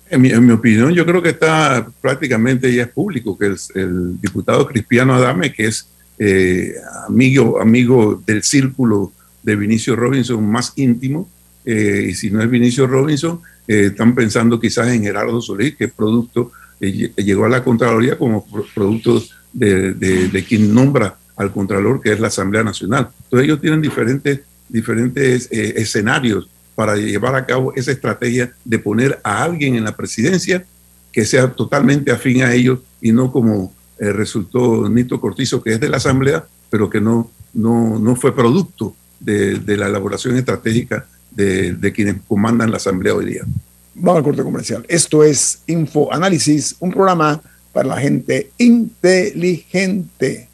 [0.09, 4.67] En mi, opinión, yo creo que está prácticamente ya es público, que es el diputado
[4.67, 6.75] Cristiano Adame, que es eh,
[7.07, 11.29] amigo, amigo del círculo de Vinicio Robinson más íntimo,
[11.65, 15.85] eh, y si no es Vinicio Robinson, eh, están pensando quizás en Gerardo Solís, que
[15.85, 22.13] es producto, eh, llegó a la Contraloría como producto de, quien nombra al Contralor, que
[22.13, 23.11] es la Asamblea Nacional.
[23.23, 29.45] Entonces ellos tienen diferentes, diferentes escenarios para llevar a cabo esa estrategia de poner a
[29.45, 30.65] alguien en la presidencia
[31.13, 35.89] que sea totalmente afín a ellos y no como resultó Nito Cortizo, que es de
[35.89, 42.17] la Asamblea, pero que no, no, no fue producto de la elaboración estratégica de, quienes
[42.27, 43.43] comandan la Asamblea hoy día.
[43.95, 44.85] Vamos al corte comercial.
[44.89, 47.41] Esto es Info Análisis, un programa
[47.73, 50.49] para la gente inteligente.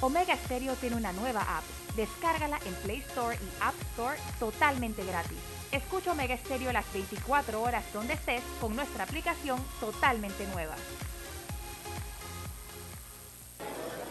[0.00, 1.64] Omega Stereo tiene una nueva app.
[1.96, 5.38] Descárgala en Play Store y App Store totalmente gratis.
[5.72, 10.76] Escucha Omega Stereo las 24 horas donde estés con nuestra aplicación totalmente nueva.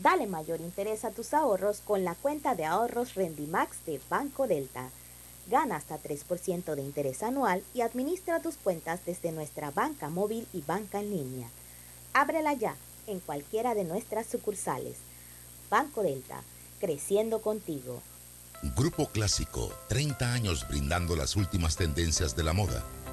[0.00, 4.90] Dale mayor interés a tus ahorros con la cuenta de ahorros Rendimax de Banco Delta.
[5.48, 10.62] Gana hasta 3% de interés anual y administra tus cuentas desde nuestra banca móvil y
[10.62, 11.48] banca en línea.
[12.12, 12.76] Ábrela ya
[13.08, 14.98] en cualquiera de nuestras sucursales.
[15.68, 16.42] Banco Delta,
[16.78, 18.00] creciendo contigo.
[18.76, 22.84] Grupo Clásico, 30 años brindando las últimas tendencias de la moda.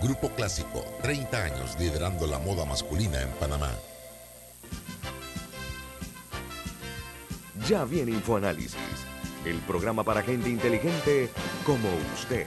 [0.00, 3.70] Grupo Clásico, 30 años liderando la moda masculina en Panamá.
[7.68, 8.76] Ya viene InfoAnálisis,
[9.44, 11.28] el programa para gente inteligente
[11.64, 12.46] como usted.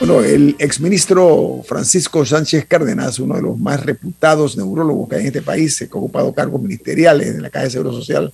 [0.00, 5.26] Bueno, el exministro Francisco Sánchez Cárdenas, uno de los más reputados neurólogos que hay en
[5.28, 8.30] este país, que ha ocupado cargos ministeriales en la Caja de Seguro Social,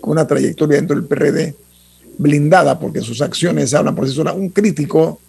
[0.00, 1.56] con una trayectoria dentro del PRD
[2.18, 5.20] blindada, porque sus acciones hablan por sí solas, un crítico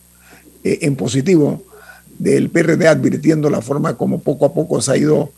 [0.64, 1.64] eh, en positivo
[2.18, 5.32] del PRD advirtiendo la forma como poco a poco se ha ido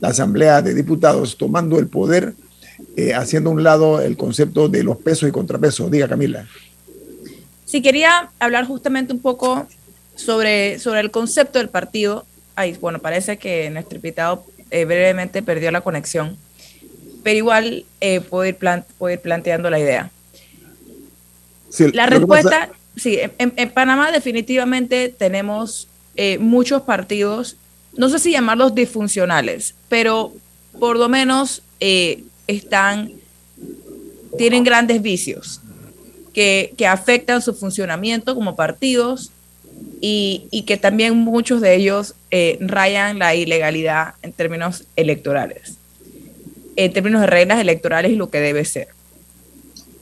[0.00, 2.34] la Asamblea de Diputados tomando el poder,
[2.96, 5.90] eh, haciendo a un lado el concepto de los pesos y contrapesos.
[5.90, 6.46] Diga, Camila.
[7.64, 9.66] Sí, quería hablar justamente un poco
[10.14, 12.26] sobre, sobre el concepto del partido.
[12.54, 16.36] Ay, bueno, parece que nuestro invitado eh, brevemente perdió la conexión,
[17.22, 18.56] pero igual eh, puedo, ir
[18.98, 20.10] puedo, ir planteando la idea.
[21.76, 27.56] Sí, la respuesta, sí, en, en, Panamá definitivamente tenemos eh, muchos partidos,
[27.94, 30.32] no sé si llamarlos disfuncionales, pero
[30.78, 33.12] por lo menos eh, están,
[34.38, 35.60] tienen grandes vicios
[36.32, 39.30] que, que, afectan su funcionamiento como partidos
[40.00, 45.76] y, y que también muchos de ellos eh, rayan la ilegalidad en términos electorales,
[46.76, 48.88] en términos de reglas electorales y lo que debe ser.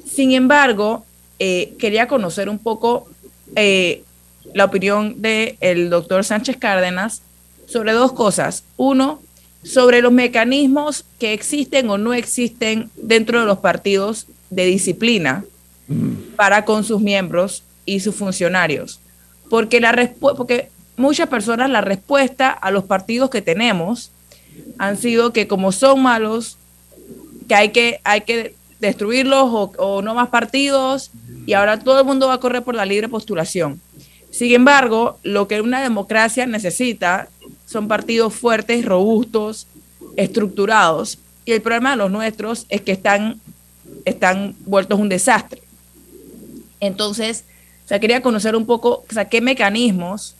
[0.08, 1.04] Sin embargo,
[1.38, 3.08] eh, quería conocer un poco
[3.56, 4.02] eh,
[4.52, 7.22] la opinión del el doctor Sánchez Cárdenas
[7.66, 8.64] sobre dos cosas.
[8.76, 9.20] Uno,
[9.62, 15.44] sobre los mecanismos que existen o no existen dentro de los partidos de disciplina
[16.36, 19.00] para con sus miembros y sus funcionarios.
[19.50, 24.10] Porque, la porque muchas personas la respuesta a los partidos que tenemos
[24.78, 26.56] han sido que como son malos,
[27.48, 31.10] que hay que, hay que destruirlos o, o no más partidos
[31.46, 33.80] y ahora todo el mundo va a correr por la libre postulación.
[34.30, 37.28] Sin embargo, lo que una democracia necesita
[37.66, 39.66] son partidos fuertes, robustos,
[40.16, 41.18] estructurados.
[41.44, 43.40] Y el problema de los nuestros es que están,
[44.04, 45.62] están vueltos un desastre.
[46.80, 47.44] Entonces,
[47.84, 50.34] o sea, quería conocer un poco, o sea, qué mecanismos.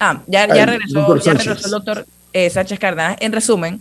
[0.00, 3.16] Ah, ya, ya, regresó, ya regresó, el doctor eh, Sánchez Cárdenas.
[3.20, 3.80] En resumen,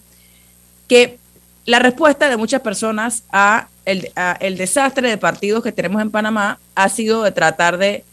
[0.88, 1.18] que
[1.66, 6.12] la respuesta de muchas personas a el, a el, desastre de partidos que tenemos en
[6.12, 8.04] Panamá ha sido de tratar de,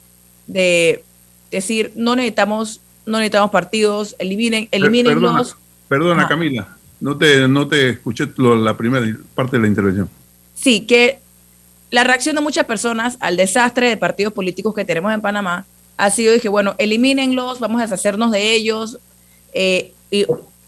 [0.47, 1.03] de
[1.51, 5.43] decir, no necesitamos, no necesitamos partidos, eliminen, eliminen perdona.
[5.89, 6.69] Perdona, Camila,
[7.01, 10.09] no te, no te escuché lo, la primera parte de la intervención.
[10.55, 11.19] Sí, que
[11.91, 16.11] la reacción de muchas personas al desastre de partidos políticos que tenemos en Panamá ha
[16.11, 18.99] sido, dije, bueno, elimínenlos, vamos a deshacernos de ellos
[19.53, 20.25] eh, y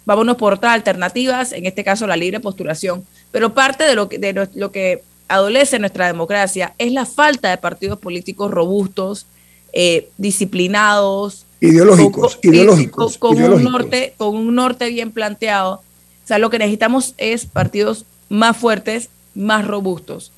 [0.07, 3.05] vámonos por otras alternativas, en este caso la libre postulación.
[3.33, 7.59] Pero parte de lo que, de lo que adolece nuestra democracia es la falta de
[7.59, 9.27] partidos políticos robustos,
[9.73, 13.67] eh, disciplinados, ideológicos, con, ideológicos, con, ideológicos.
[13.67, 15.75] Un norte, con un norte bien planteado.
[15.75, 20.33] O sea, lo que necesitamos es partidos más fuertes, más robustos.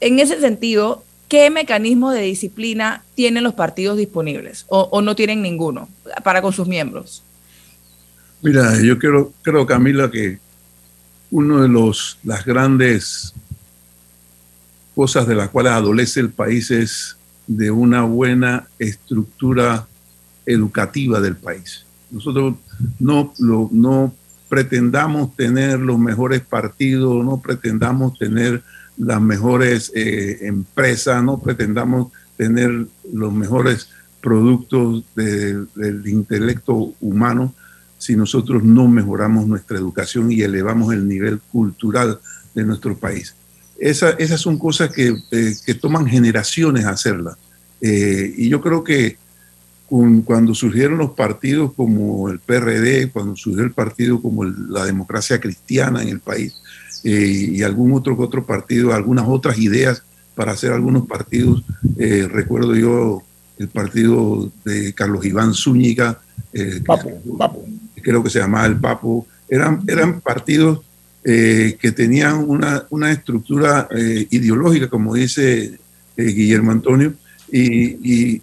[0.00, 5.42] En ese sentido, ¿qué mecanismos de disciplina tienen los partidos disponibles o, o no tienen
[5.42, 5.88] ninguno
[6.22, 7.22] para con sus miembros?
[8.42, 10.38] Mira, yo creo, creo Camila, que
[11.30, 13.32] uno de los las grandes
[14.96, 17.16] cosas de las cuales adolece el país es
[17.46, 19.86] de una buena estructura
[20.44, 21.84] educativa del país.
[22.10, 22.54] Nosotros
[22.98, 24.12] no, lo, no
[24.48, 28.62] pretendamos tener los mejores partidos, no pretendamos tener
[28.98, 33.88] las mejores eh, empresas, no pretendamos tener los mejores
[34.20, 37.54] productos del intelecto humano
[38.02, 42.18] si nosotros no mejoramos nuestra educación y elevamos el nivel cultural
[42.52, 43.36] de nuestro país.
[43.78, 47.36] Esa, esas son cosas que, eh, que toman generaciones hacerlas.
[47.80, 49.18] Eh, y yo creo que
[50.24, 56.02] cuando surgieron los partidos como el PRD, cuando surgió el partido como la democracia cristiana
[56.02, 56.56] en el país,
[57.04, 60.02] eh, y algún otro, otro partido, algunas otras ideas
[60.34, 61.62] para hacer algunos partidos,
[62.32, 63.22] recuerdo yo
[63.58, 66.20] el partido de Carlos Iván Zúñiga,
[68.02, 70.80] creo que se llamaba el Papo, eran, eran partidos
[71.24, 75.78] eh, que tenían una, una estructura eh, ideológica, como dice
[76.16, 77.14] eh, Guillermo Antonio,
[77.50, 78.42] y,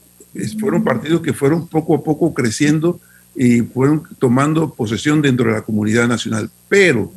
[0.59, 2.99] fueron partidos que fueron poco a poco creciendo
[3.35, 6.49] y fueron tomando posesión dentro de la comunidad nacional.
[6.69, 7.11] Pero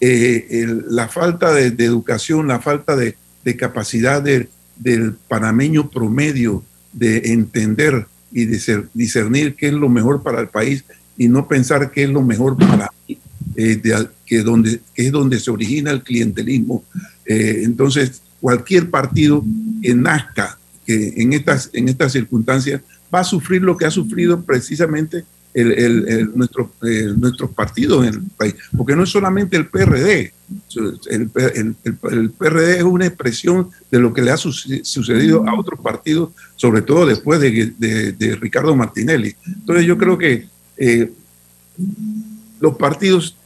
[0.00, 8.46] la falta de, educación, la falta de, de capacidad del panameño promedio de entender y
[8.46, 10.84] de discernir qué es lo mejor para el país
[11.16, 12.90] y no pensar qué es lo mejor para
[13.56, 13.80] eh,
[14.26, 16.84] que, donde, es donde se origina el clientelismo.
[17.24, 19.42] Eh, entonces, cualquier partido
[19.82, 22.80] que nazca que en, estas, en estas circunstancias
[23.12, 28.14] va a sufrir lo que ha sufrido precisamente el, el, nuestro, eh, nuestros partidos en
[28.14, 30.34] el país, porque no es solamente el PRD,
[30.76, 31.30] el,
[32.10, 36.82] el, PRD es una expresión de lo que le ha sucedido a otros partidos, sobre
[36.82, 39.34] todo después de, de, de Ricardo Martinelli.
[39.46, 40.46] Entonces yo creo que
[40.76, 41.12] eh,
[42.60, 43.36] los partidos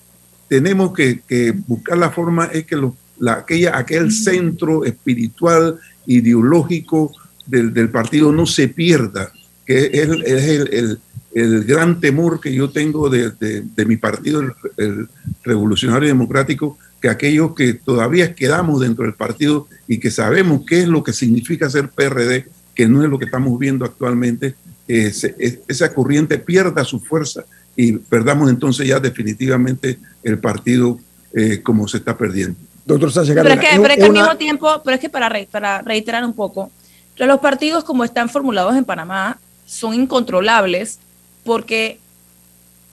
[0.49, 2.77] tenemos que, buscar la forma es que
[3.19, 7.13] la, aquella, aquel centro espiritual, ideológico
[7.47, 9.33] del, partido no se pierda,
[9.65, 10.99] que es, el,
[11.33, 14.43] el, gran temor que yo tengo de, mi partido,
[14.77, 15.09] el,
[15.45, 20.89] Revolucionario Democrático, que aquellos que todavía quedamos dentro del partido y que sabemos qué es
[20.89, 24.57] lo que significa ser PRD, que no es lo que estamos viendo actualmente,
[24.99, 27.45] esa corriente pierda su fuerza
[27.77, 30.99] y perdamos entonces ya definitivamente el partido
[31.33, 32.59] eh, como se está perdiendo.
[32.85, 35.31] Doctor Sánchez Pero es que, pero es que al mismo tiempo, pero es que para,
[35.51, 36.71] para reiterar un poco,
[37.17, 40.99] los partidos como están formulados en Panamá son incontrolables
[41.45, 41.99] porque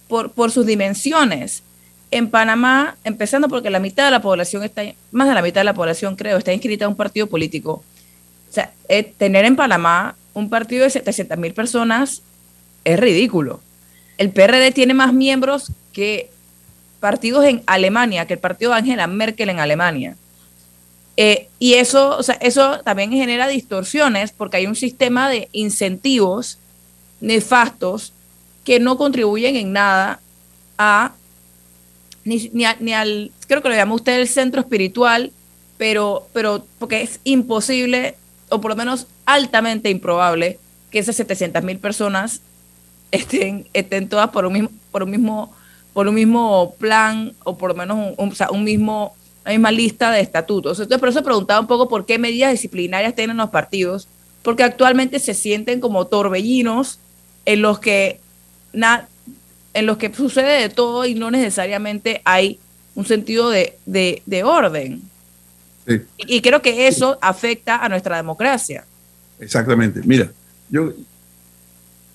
[0.08, 1.64] por, por sus dimensiones.
[2.10, 5.66] En Panamá, empezando porque la mitad de la población está, más de la mitad de
[5.66, 7.84] la población creo, está inscrita en un partido político.
[8.50, 12.22] O sea, eh, tener en Panamá un partido de 700 mil personas
[12.84, 13.60] es ridículo.
[14.20, 16.30] El PRD tiene más miembros que
[17.00, 20.16] partidos en Alemania, que el partido de Angela Merkel en Alemania.
[21.18, 26.60] Eh, y eso, o sea, eso también genera distorsiones porque hay un sistema de incentivos
[27.20, 28.14] nefastos
[28.64, 30.20] que no contribuyen en nada
[30.78, 31.14] a
[32.24, 35.32] ni, ni, al, creo que lo llama usted el centro espiritual,
[35.80, 38.16] pero, pero porque es imposible,
[38.50, 40.58] o por lo menos altamente improbable,
[40.90, 42.42] que esas 700 mil personas
[43.12, 45.54] estén, estén todas por un mismo, por un mismo,
[45.94, 50.22] por un mismo plan o por lo menos un, un mismo, una misma lista de
[50.22, 50.80] estatutos.
[50.80, 54.08] Entonces, por eso preguntaba un poco por qué medidas disciplinarias tienen los partidos,
[54.44, 57.00] porque actualmente se sienten como torbellinos
[57.46, 58.22] en los que
[59.74, 62.60] en los que sucede de todo y no necesariamente hay
[62.96, 65.02] un sentido de, de, orden.
[65.88, 68.86] Y, y creo que eso afecta a nuestra democracia.
[69.40, 70.02] Exactamente.
[70.04, 70.32] Mira,
[70.70, 70.94] yo,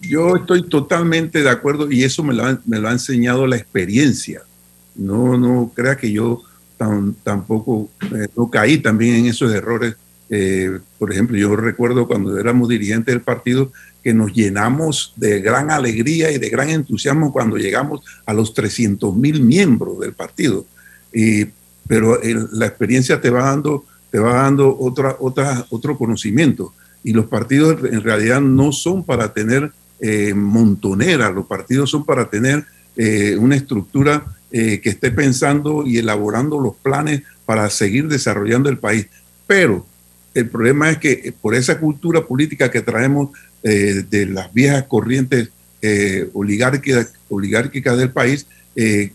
[0.00, 3.56] yo estoy totalmente de acuerdo y eso me lo, ha, me lo ha enseñado la
[3.56, 4.42] experiencia.
[4.94, 6.42] No, no crea que yo
[7.22, 9.94] tampoco eh, no caí también en esos errores.
[10.28, 15.70] Eh, por ejemplo, yo recuerdo cuando éramos dirigentes del partido que nos llenamos de gran
[15.70, 20.66] alegría y de gran entusiasmo cuando llegamos a los 300 mil miembros del partido.
[21.86, 22.18] Pero
[22.52, 26.72] la experiencia te va dando, te va dando otra, otra, otro conocimiento.
[27.04, 29.72] Y los partidos en realidad no son para tener
[30.04, 31.30] eh, montonera.
[31.30, 32.64] Los partidos son para tener
[32.96, 38.78] eh, una estructura eh, que esté pensando y elaborando los planes para seguir desarrollando el
[38.78, 39.06] país.
[39.46, 39.86] Pero
[40.34, 43.30] el problema es que por esa cultura política que traemos
[43.62, 45.50] de las viejas corrientes
[46.32, 48.46] oligárquicas, oligárquicas del país,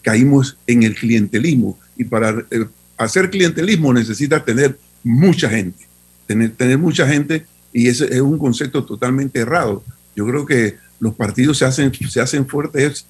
[0.02, 1.78] caímos en el clientelismo.
[1.98, 2.46] Y para
[2.98, 5.86] hacer clientelismo necesita tener mucha gente,
[6.28, 7.46] tener, tener mucha gente,
[7.78, 9.84] y ese es un concepto totalmente errado.
[10.16, 13.06] Yo creo que los partidos se hacen, se hacen fuertes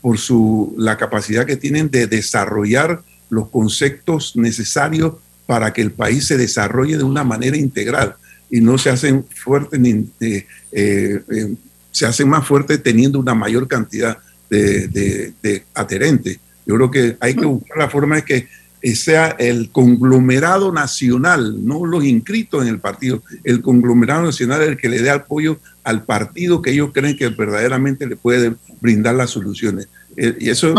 [0.00, 6.26] por su, la capacidad que tienen de desarrollar los conceptos necesarios para que el país
[6.26, 8.16] se desarrolle de una manera integral
[8.48, 11.54] y no se hacen fuertes ni eh, eh, eh,
[11.90, 14.16] se hacen más fuertes teniendo una mayor cantidad
[14.48, 16.38] de, de, de adherentes.
[16.64, 18.48] Yo creo que hay que buscar la forma de que
[18.94, 24.88] sea el conglomerado nacional, no los inscritos en el partido, el conglomerado nacional el que
[24.88, 29.88] le dé apoyo al partido que ellos creen que verdaderamente le puede brindar las soluciones.
[30.16, 30.72] Eh, y eso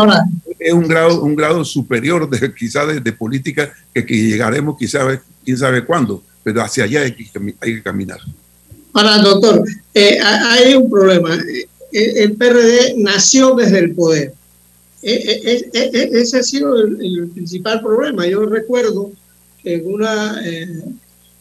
[0.58, 5.58] es un grado, un grado superior de quizá de, política que, que, llegaremos quizá quién
[5.58, 7.26] sabe cuándo, pero hacia allá hay que,
[7.60, 8.20] hay que caminar.
[8.94, 11.34] Ahora, doctor, eh, hay un problema.
[11.34, 14.34] Eh, el PRD nació desde el poder
[15.02, 18.26] e, e, e, ese ha sido el, principal problema.
[18.26, 19.12] Yo recuerdo
[19.62, 20.82] que en una, eh,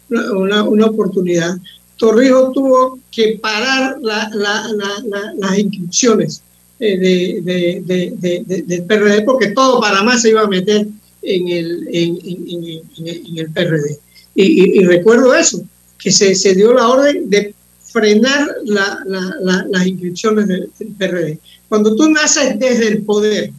[0.09, 1.57] una, oportunidad,
[1.97, 6.43] Torrijos tuvo que parar la, la, las inscripciones
[6.79, 10.85] eh, de, de, de, del PRD porque todo Panamá se iba a meter
[11.23, 13.97] en el, en, el PRD.
[14.35, 15.63] Y, y, recuerdo eso,
[15.97, 17.55] que se, se dio la orden de
[17.91, 21.39] frenar las inscripciones del, PRD.
[21.69, 23.51] Cuando tú naces desde el poder,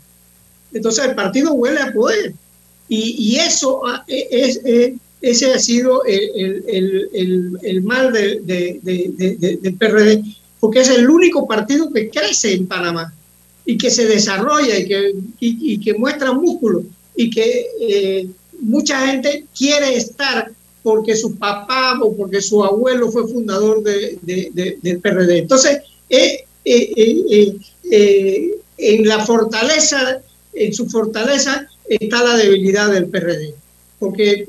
[0.72, 2.34] entonces el partido huele a poder.
[2.90, 4.61] Y, eso ah, e, es,
[5.20, 10.24] ese ha sido el, mal del PRD,
[10.61, 13.12] porque es el único partido que crece en Panamá
[13.64, 16.84] y que se desarrolla y que, y, que muestra músculo
[17.14, 18.28] y que eh,
[18.61, 20.50] mucha gente quiere estar
[20.82, 24.18] porque su papá o porque su abuelo fue fundador de,
[24.80, 25.38] del PRD.
[25.38, 26.44] Entonces, eh,
[28.79, 30.21] en la fortaleza,
[30.53, 33.55] en su fortaleza está la debilidad del PRD,
[33.99, 34.47] porque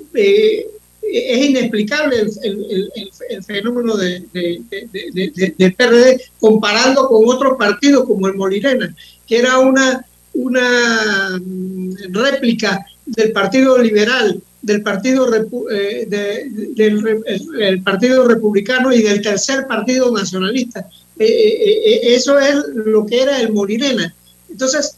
[1.12, 8.96] es inexplicable el, fenómeno de, del PRD comparando con otros partidos como el Molirena,
[9.28, 15.28] que era una, mm, réplica del Partido Liberal del Partido,
[15.72, 20.88] eh, del partido Republicano y del tercer Partido Nacionalista.
[21.20, 24.14] Eh, eh, eso es lo que era el Morirena.
[24.50, 24.96] Entonces,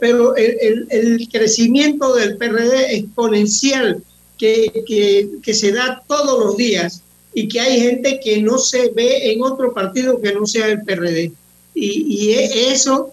[0.00, 4.02] pero el, el, crecimiento del PRD exponencial
[4.38, 7.02] que, que, que, se da todos los días
[7.32, 10.82] y que hay gente que no se ve en otro partido que no sea el
[10.82, 11.32] PRD.
[11.74, 13.12] Y, y eso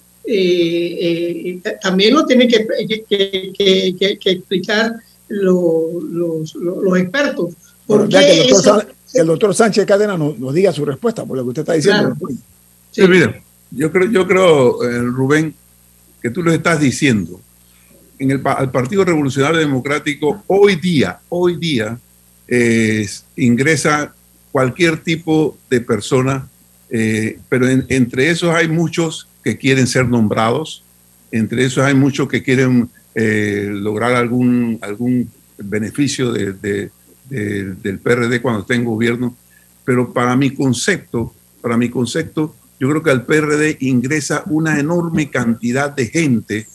[1.82, 2.68] también lo tiene que,
[3.55, 4.95] que explicar
[5.30, 6.03] los,
[6.55, 7.53] los, expertos.
[7.88, 8.51] Porque
[9.14, 12.16] el, doctor Sánchez Cadena nos, diga su respuesta por lo que usted está diciendo.
[12.91, 13.07] Sí.
[13.07, 13.39] mira,
[13.72, 15.53] yo creo, yo creo eh, Rubén,
[16.22, 17.39] que tú lo estás diciendo.
[18.18, 21.97] En el, Partido Revolucionario Democrático, hoy día, hoy día,
[23.36, 24.14] ingresa
[24.51, 26.47] cualquier tipo de persona,
[26.89, 30.84] eh, pero entre esos hay muchos que quieren ser nombrados,
[31.32, 36.89] entre esos hay muchos que quieren eh, lograr algún, algún beneficio de,
[37.30, 39.36] del PRD cuando esté en gobierno,
[39.86, 45.30] pero para mi concepto, para mi concepto, yo creo que al PRD ingresa una enorme
[45.30, 46.67] cantidad de gente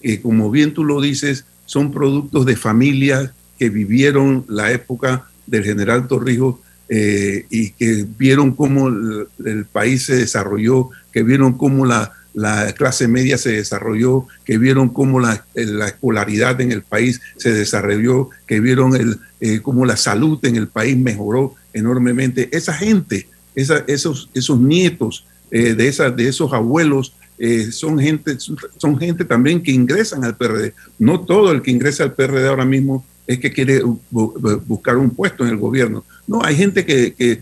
[0.00, 5.64] que, como bien tú lo dices, son productos de familias que vivieron la época del
[5.64, 6.56] general Torrijos
[6.88, 13.08] eh, y que vieron cómo el, país se desarrolló, que vieron cómo la, la clase
[13.08, 18.96] media se desarrolló, que vieron cómo la, escolaridad en el país se desarrolló, que vieron
[18.96, 22.48] el, eh, cómo la salud en el país mejoró enormemente.
[22.52, 28.98] Esa gente, esos, esos nietos eh, de, esas, de esos abuelos, eh, son, gente, son
[28.98, 30.74] gente también que ingresan al PRD.
[30.98, 35.44] No todo el que ingresa al PRD ahora mismo es que quiere buscar un puesto
[35.44, 36.04] en el gobierno.
[36.26, 37.40] No, hay gente que, que,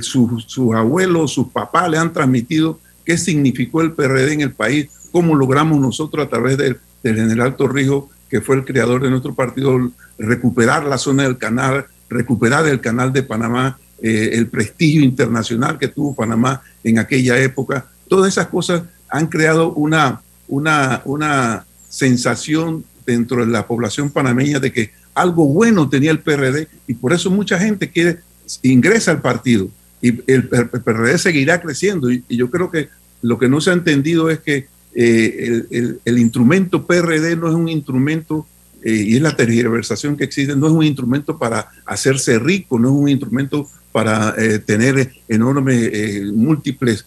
[0.00, 5.34] sus abuelos, sus papás le han transmitido qué significó el PRD en el país, cómo
[5.34, 10.84] logramos nosotros a través del, general Torrijos, que fue el creador de nuestro partido, recuperar
[10.84, 16.14] la zona del canal, recuperar el canal de Panamá, eh, el prestigio internacional que tuvo
[16.14, 17.86] Panamá en aquella época.
[18.08, 24.70] Todas esas cosas han creado una, una, una sensación dentro de la población panameña de
[24.70, 28.18] que algo bueno tenía el PRD y por eso mucha gente quiere
[28.62, 32.10] ingresa al partido y el, PRD seguirá creciendo.
[32.10, 32.88] Y, yo creo que
[33.22, 35.62] lo que no se ha entendido es que eh,
[36.04, 38.46] el, instrumento PRD no es un instrumento,
[38.82, 42.88] eh, y es la tergiversación que existe, no es un instrumento para hacerse rico, no
[42.88, 47.04] es un instrumento para eh, tener enormes, múltiples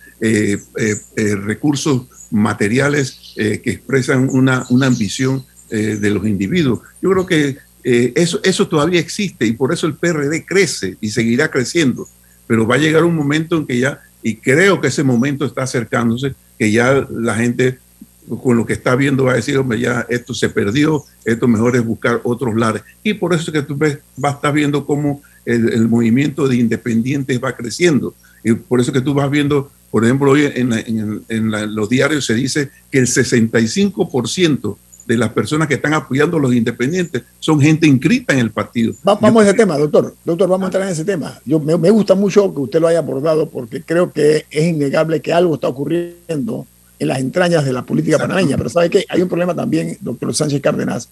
[1.46, 6.80] recursos materiales que expresan una, una ambición de los individuos.
[7.02, 11.50] Yo creo que eso, eso todavía existe y por eso el PRD crece y seguirá
[11.50, 12.08] creciendo
[12.52, 15.64] pero va a llegar un momento en que ya, y creo que ese momento está
[15.64, 17.80] acercándose, que ya la gente
[18.44, 21.76] con lo que está viendo va a decir, hombre, ya esto se perdió, esto mejor
[21.76, 22.84] es buscar otros lares.
[23.04, 26.48] Y por eso es que tú ves, vas a estar viendo cómo el, el movimiento
[26.48, 28.14] de independientes va creciendo.
[28.44, 31.66] Y por eso que tú vas viendo, por ejemplo, hoy en, la- en- en la-
[31.66, 34.78] los diarios se dice que el 65%
[35.12, 38.94] de las personas que están apoyando a los independientes son gente inscrita en el partido.
[39.08, 40.16] Va- vamos a ese tema, doctor.
[40.24, 41.38] Doctor, vamos a entrar en ese tema.
[41.46, 45.22] Yo, me, me gusta mucho que usted lo haya abordado porque creo que es innegable
[45.22, 46.66] que algo está ocurriendo
[46.98, 48.56] en las entrañas de la política panameña.
[48.58, 49.06] Pero ¿sabe qué?
[49.10, 51.10] Hay un problema también, doctor Sánchez Cárdenas,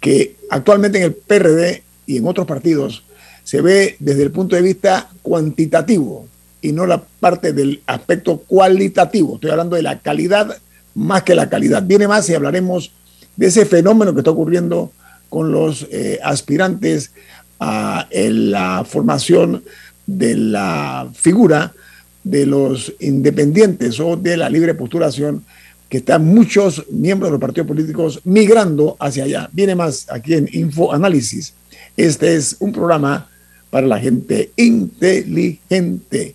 [0.00, 3.02] que actualmente en el PRD y en otros partidos
[3.42, 6.28] se ve desde el punto de vista cuantitativo
[6.60, 9.34] y no la parte del aspecto cualitativo.
[9.34, 10.56] Estoy hablando de la calidad
[10.94, 11.82] más que la calidad.
[11.82, 12.90] Viene más y hablaremos
[13.38, 14.90] de ese fenómeno que está ocurriendo
[15.28, 17.12] con los eh, aspirantes
[17.60, 19.62] a la formación
[20.06, 21.72] de la figura
[22.24, 25.44] de los independientes o de la libre postulación,
[25.88, 29.48] que están muchos miembros de los partidos políticos migrando hacia allá.
[29.52, 31.54] Viene más aquí en Info Análisis.
[31.96, 33.30] Este es un programa
[33.70, 36.34] para la gente inteligente.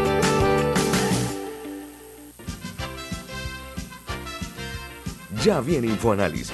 [5.43, 6.51] Ya viene InfoAnálisis,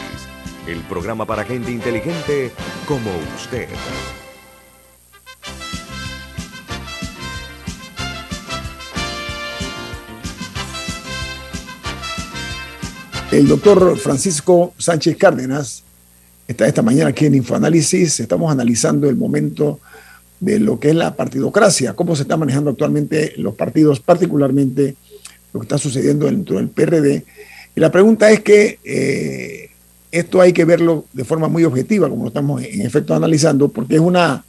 [0.65, 2.51] el programa para gente inteligente
[2.87, 3.67] como usted.
[13.29, 15.83] El doctor Francisco Sánchez Cárdenas
[16.47, 18.21] está esta mañana aquí en Infoanálisis.
[18.21, 19.81] Estamos analizando el momento
[20.39, 24.95] de lo que es la partidocracia, cómo se está manejando actualmente los partidos, particularmente
[25.51, 27.25] lo que está sucediendo dentro del PRD.
[27.77, 29.69] Y la pregunta es que eh,
[30.11, 33.95] esto hay que verlo de forma muy objetiva, como lo estamos en efecto analizando, porque
[33.95, 34.43] es una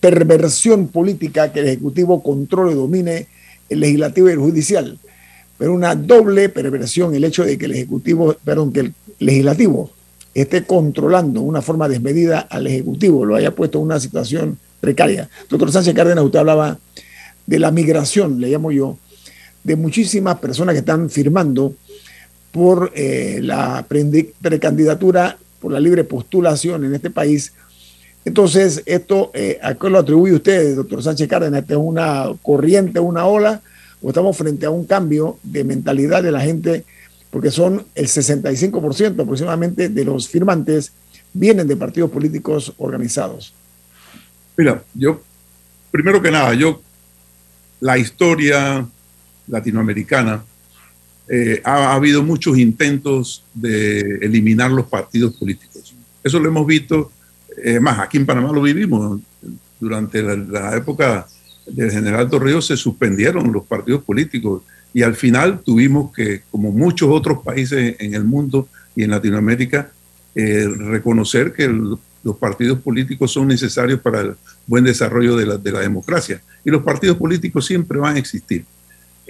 [0.00, 3.28] perversión política que el Ejecutivo controle y domine
[3.70, 4.98] el legislativo y el judicial
[5.58, 9.90] pero una doble perversión el hecho de que el Ejecutivo, perdón, que el Legislativo
[10.32, 15.28] esté controlando una forma desmedida al Ejecutivo, lo haya puesto en una situación precaria.
[15.50, 16.78] Doctor Sánchez Cárdenas, usted hablaba
[17.44, 18.98] de la migración, le llamo yo,
[19.64, 21.74] de muchísimas personas que están firmando
[22.52, 27.52] por eh, la precandidatura, por la libre postulación en este país.
[28.24, 31.62] Entonces, esto, eh, ¿a qué lo atribuye usted, doctor Sánchez Cárdenas?
[31.62, 33.60] ¿Esta es una corriente, una ola?
[34.02, 36.84] ¿O estamos frente a un cambio de mentalidad de la gente?
[37.30, 40.92] Porque son el 65% aproximadamente de los firmantes
[41.32, 43.52] vienen de partidos políticos organizados.
[44.56, 45.20] Mira, yo,
[45.90, 46.80] primero que nada, yo,
[47.80, 48.86] la historia
[49.46, 50.42] latinoamericana,
[51.28, 55.94] eh, ha, ha habido muchos intentos de eliminar los partidos políticos.
[56.22, 57.10] Eso lo hemos visto,
[57.62, 59.20] eh, más aquí en Panamá lo vivimos,
[59.80, 61.26] durante la, época
[61.66, 64.62] del general Torrijos se suspendieron los partidos políticos
[64.92, 69.92] y al final tuvimos que, como muchos otros países en el mundo y en Latinoamérica,
[70.34, 74.34] eh, reconocer que los partidos políticos son necesarios para el
[74.66, 76.40] buen desarrollo de la, de la democracia.
[76.64, 78.64] Y los partidos políticos siempre van a existir.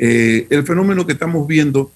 [0.00, 1.90] Eh, el fenómeno que estamos viendo,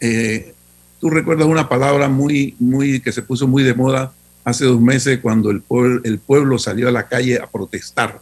[0.00, 0.54] eh,
[0.98, 4.14] tú recuerdas una palabra muy, muy, que se puso muy de moda
[4.44, 8.20] hace dos meses cuando el pueblo, el pueblo salió a la calle a protestar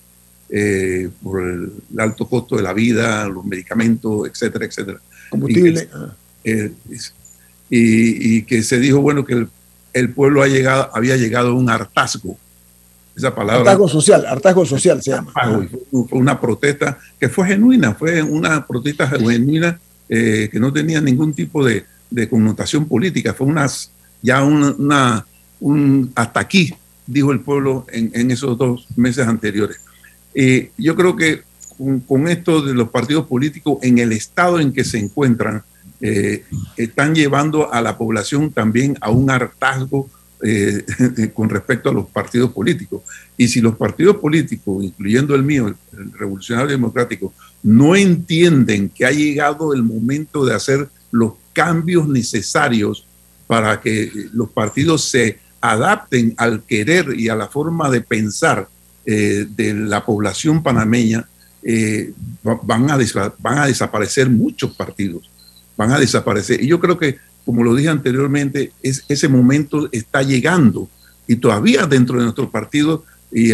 [0.50, 5.00] eh, por el alto costo de la vida, los medicamentos, etcétera, etcétera.
[5.30, 5.88] Combustible.
[6.42, 6.72] Y que,
[7.70, 9.48] y, y que se dijo, bueno, que el,
[9.92, 12.36] el pueblo ha llegado, había llegado a un hartazgo
[13.18, 13.60] esa palabra.
[13.60, 15.32] Hartazgo social, hartazgo social se llama.
[15.90, 21.34] Fue una protesta que fue genuina, fue una protesta genuina eh, que no tenía ningún
[21.34, 23.90] tipo de, de connotación política, fue unas,
[24.22, 25.26] ya una,
[25.60, 26.74] un hasta aquí,
[27.06, 29.80] dijo el pueblo en, en esos dos meses anteriores.
[30.34, 31.42] Eh, yo creo que
[31.76, 35.62] con, con, esto de los partidos políticos en el estado en que se encuentran,
[36.00, 36.44] eh,
[36.76, 40.08] están llevando a la población también a un hartazgo
[40.44, 40.84] eh,
[41.34, 43.02] con respecto a los partidos políticos.
[43.36, 47.32] Y si los partidos políticos, incluyendo el mío, el, Revolucionario Democrático,
[47.62, 53.04] no entienden que ha llegado el momento de hacer los cambios necesarios
[53.48, 58.68] para que los partidos se adapten al querer y a la forma de pensar
[59.06, 61.26] eh, de la población panameña,
[61.62, 62.12] eh,
[62.42, 62.98] van, a
[63.38, 65.28] van a desaparecer muchos partidos,
[65.76, 66.62] van a desaparecer.
[66.62, 67.16] Y yo creo que
[67.48, 70.86] como lo dije anteriormente, es, ese momento está llegando
[71.26, 73.52] y todavía dentro de nuestro partido y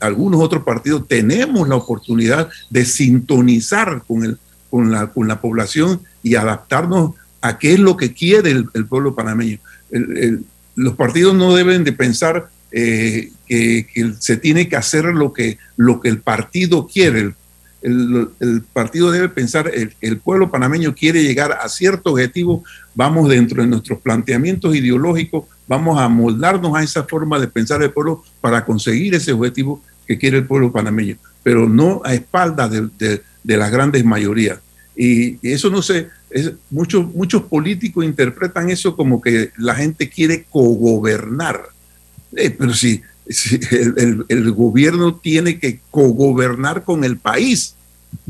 [0.00, 4.38] algunos otros partidos tenemos la oportunidad de sintonizar con, el,
[4.70, 9.14] con, la, con la población y adaptarnos a qué es lo que quiere el, pueblo
[9.14, 9.58] panameño.
[10.74, 15.58] los partidos no deben de pensar eh, que, que, se tiene que hacer lo que,
[15.76, 17.34] lo que el partido quiere
[17.82, 22.64] el, partido debe pensar, el, el, pueblo panameño quiere llegar a cierto objetivo,
[22.94, 27.92] vamos dentro de nuestros planteamientos ideológicos, vamos a moldarnos a esa forma de pensar el
[27.92, 33.22] pueblo para conseguir ese objetivo que quiere el pueblo panameño, pero no a espaldas de,
[33.44, 34.58] de, las grandes mayorías.
[34.96, 36.08] Y, eso no sé,
[36.70, 41.68] muchos, muchos políticos interpretan eso como que la gente quiere cogobernar.
[42.34, 43.02] Eh, pero si
[44.28, 47.74] el, gobierno tiene que cogobernar con el país,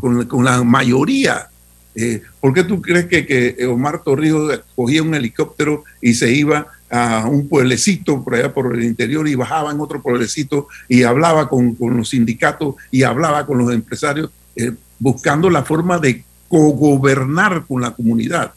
[0.01, 1.49] con, con la mayoría.
[1.95, 6.67] Eh, ¿Por qué tú crees que, que, Omar Torrijos cogía un helicóptero y se iba
[6.91, 11.49] a un pueblecito por allá por el interior y bajaba en otro pueblecito y hablaba
[11.49, 17.67] con, con los sindicatos y hablaba con los empresarios, eh, buscando la forma de cogobernar
[17.67, 18.53] con la comunidad?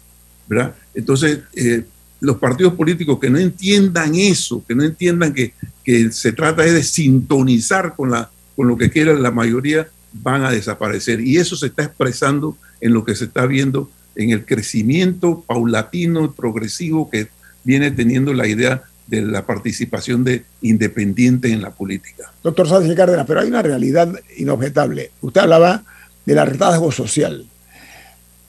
[0.48, 0.76] ¿verdad?
[0.94, 1.86] Entonces, eh,
[2.20, 6.84] los partidos políticos que no entiendan eso, que no entiendan que, que se trata de
[6.84, 11.22] sintonizar con, la, con lo que quiera la mayoría, van a desaparecer.
[11.22, 16.26] Y eso se está expresando en lo que se está viendo en el crecimiento paulatino
[16.26, 17.30] y progresivo que
[17.64, 22.32] viene teniendo la idea de la participación de independiente en la política.
[22.44, 25.12] Doctor Sánchez Cárdenas, pero hay una realidad inobjetable.
[25.22, 25.84] Usted hablaba
[26.26, 27.46] del hartazgo social.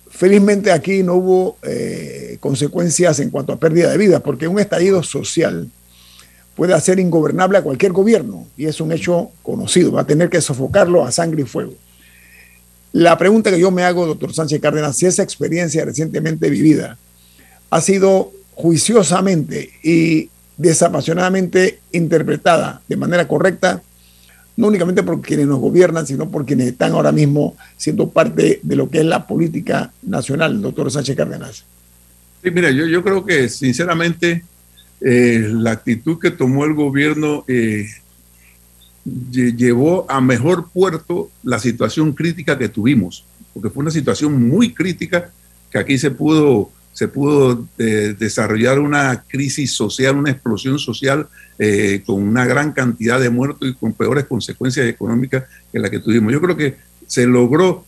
[0.08, 5.02] Felizmente aquí no hubo eh, consecuencias en cuanto a pérdida de vida, porque un estallido
[5.02, 5.68] social
[6.54, 10.40] puede hacer ingobernable a cualquier gobierno, y es un hecho conocido, va a tener que
[10.40, 11.74] sofocarlo a sangre y fuego.
[12.92, 16.98] La pregunta que yo me hago, doctor Sánchez Cárdenas, si esa experiencia recientemente vivida
[17.70, 20.28] ha sido juiciosamente y
[20.58, 23.82] desapasionadamente interpretada de manera correcta
[24.56, 28.76] no únicamente por quienes nos gobiernan, sino por quienes están ahora mismo siendo parte de
[28.76, 31.64] lo que es la política nacional, doctor Sánchez Cárdenas.
[32.42, 34.44] Sí, mira, yo, yo creo que sinceramente
[35.04, 37.88] eh, la actitud que tomó el gobierno eh,
[39.04, 45.30] llevó a mejor puerto la situación crítica que tuvimos, porque fue una situación muy crítica
[45.70, 51.26] que aquí se pudo se pudo eh, desarrollar una crisis social, una explosión social
[52.04, 56.32] con una gran cantidad de muertos y con peores consecuencias económicas que la que tuvimos.
[56.32, 56.76] Yo creo que
[57.06, 57.84] se logró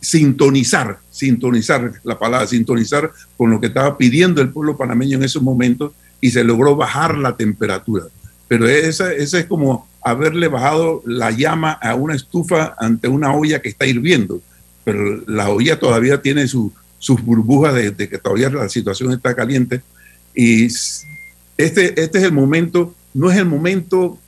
[0.00, 5.42] sintonizar, sintonizar la palabra, sintonizar con lo que estaba pidiendo el pueblo panameño en esos
[5.42, 8.04] momentos y se logró bajar la temperatura.
[8.48, 13.60] Pero esa, esa es como haberle bajado la llama a una estufa ante una olla
[13.60, 14.40] que está hirviendo,
[14.84, 19.82] pero la olla todavía tiene su, sus burbujas de, que todavía la situación está caliente.
[20.34, 24.18] Y este, este es el momento, no es el momento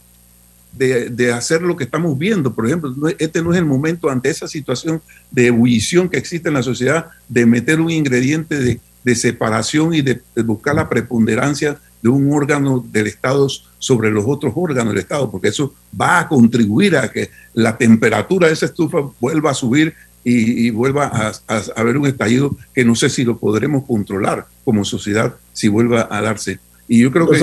[0.73, 2.55] de, de, hacer lo que estamos viendo.
[2.55, 6.55] Por ejemplo, este no es el momento ante esa situación de ebullición que existe en
[6.55, 12.09] la sociedad de meter un ingrediente de, de separación y de, buscar la preponderancia de
[12.09, 13.47] un órgano del Estado
[13.79, 18.47] sobre los otros órganos del Estado, porque eso va a contribuir a que la temperatura
[18.47, 23.09] de esa estufa vuelva a subir y, vuelva a, haber un estallido que no sé
[23.09, 26.59] si lo podremos controlar como sociedad si vuelva a darse.
[26.89, 27.39] Y yo creo que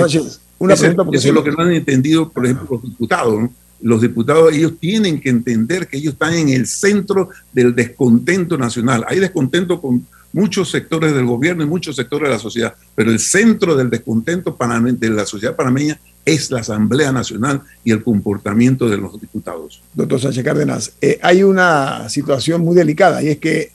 [0.58, 3.50] una eso es lo que no han entendido, por ejemplo, los diputados.
[3.80, 9.04] Los diputados, ellos tienen que entender que ellos están en el centro del descontento nacional.
[9.06, 13.18] Hay descontento con muchos sectores del gobierno y muchos sectores de la sociedad, pero el
[13.18, 18.98] centro del descontento de la sociedad panameña es la Asamblea Nacional y el comportamiento de
[18.98, 19.80] los diputados.
[19.94, 23.72] Doctor Sánchez Cárdenas, eh, hay una situación muy delicada y es que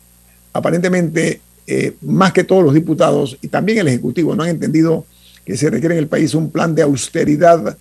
[0.53, 5.05] aparentemente eh, más que todos los diputados y también el Ejecutivo no han entendido
[5.45, 7.77] que se requiere en el país un plan de austeridad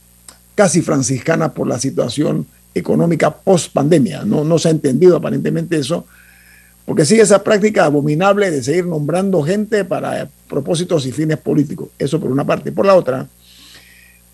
[0.54, 4.24] casi franciscana por la situación económica post pandemia.
[4.24, 6.06] No, no se ha entendido aparentemente eso,
[6.84, 11.88] porque sigue esa práctica abominable de seguir nombrando gente para propósitos y fines políticos.
[11.98, 12.72] Eso por una parte.
[12.72, 13.28] Por la otra,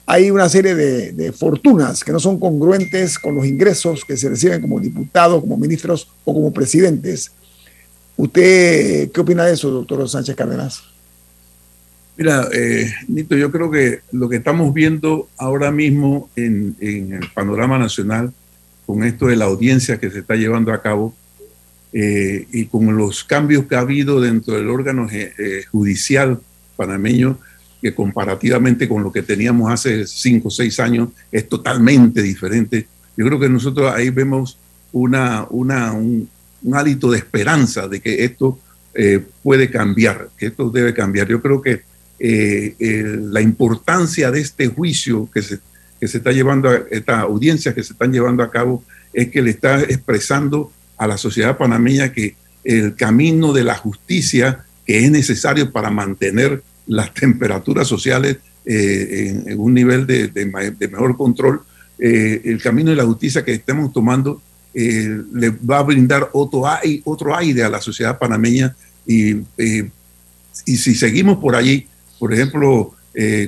[0.07, 4.63] hay una serie de, fortunas que no son congruentes con los ingresos que se reciben
[4.63, 7.31] como diputados, como ministros o como presidentes.
[8.17, 10.83] ¿Usted qué opina de eso, doctor Sánchez Cárdenas?
[12.17, 17.79] Mira, eh, Nito, yo creo que lo que estamos viendo ahora mismo en, el panorama
[17.79, 18.33] nacional,
[18.87, 21.15] con esto de la audiencia que se está llevando a cabo
[21.93, 26.41] eh, y con los cambios que ha habido dentro del órgano eh, judicial
[26.77, 27.39] panameño,
[27.81, 32.87] que comparativamente con lo que teníamos hace cinco o seis años es totalmente diferente.
[33.17, 34.59] Yo creo que nosotros ahí vemos
[34.93, 36.29] una, una, un,
[36.63, 38.59] un hálito de esperanza de que esto
[38.95, 41.29] eh, puede cambiar, que esto debe cambiar.
[41.29, 41.83] Yo creo que
[42.19, 45.61] eh, eh, la importancia de este juicio que se,
[46.01, 48.83] que se está llevando, a, esta audiencia que se están llevando a cabo,
[49.13, 52.35] es que le está expresando a la sociedad panameña que
[52.65, 59.61] el camino de la justicia que es necesario para mantener las temperaturas sociales eh, en,
[59.61, 61.61] un nivel de, de, mejor control,
[61.99, 64.41] eh, el camino de la justicia que estemos tomando
[64.73, 66.65] eh, le va a brindar otro,
[67.05, 68.75] otro aire a la sociedad panameña
[69.07, 71.87] y, y si seguimos por allí,
[72.19, 72.95] por ejemplo,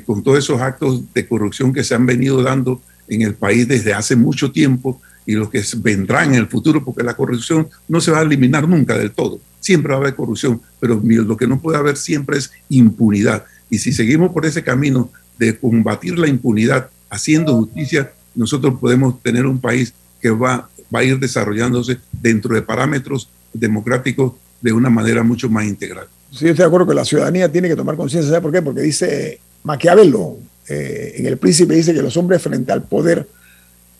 [0.04, 3.94] con todos esos actos de corrupción que se han venido dando en el país desde
[3.94, 8.10] hace mucho tiempo y los que vendrán en el futuro, porque la corrupción no se
[8.10, 9.38] va a eliminar nunca del todo.
[9.60, 13.44] Siempre va a haber corrupción, pero lo que no puede haber siempre es impunidad.
[13.70, 15.08] Y si seguimos por ese camino
[15.38, 21.04] de combatir la impunidad haciendo justicia, nosotros podemos tener un país que va, va a
[21.04, 26.08] ir desarrollándose dentro de parámetros democráticos de una manera mucho más integral.
[26.32, 28.30] Sí, estoy de acuerdo que la ciudadanía tiene que tomar conciencia.
[28.30, 28.62] ¿Sabe por qué?
[28.62, 33.28] Porque dice Maquiavelo, eh, en El Príncipe dice que los hombres frente al poder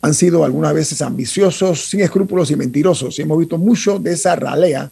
[0.02, 3.18] han sido algunas veces ambiciosos, sin escrúpulos y mentirosos.
[3.18, 4.90] Y hemos visto mucho de esa ralea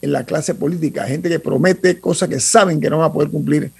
[0.00, 3.30] en la clase política, gente que promete cosas que saben que no van a poder
[3.30, 3.70] cumplir,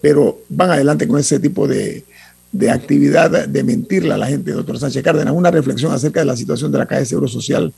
[0.00, 2.04] pero van adelante con ese tipo de,
[2.52, 5.34] de actividad de mentirle a la gente, doctor Sánchez Cárdenas.
[5.34, 7.72] Una reflexión acerca de la situación de la Caja de Seguro Social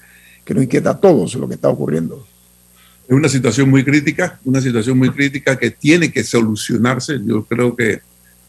[0.45, 2.27] que nos inquieta a todos lo que está ocurriendo.
[3.09, 7.19] Es una situación muy crítica, una situación muy crítica que tiene que solucionarse.
[7.25, 8.01] Yo creo que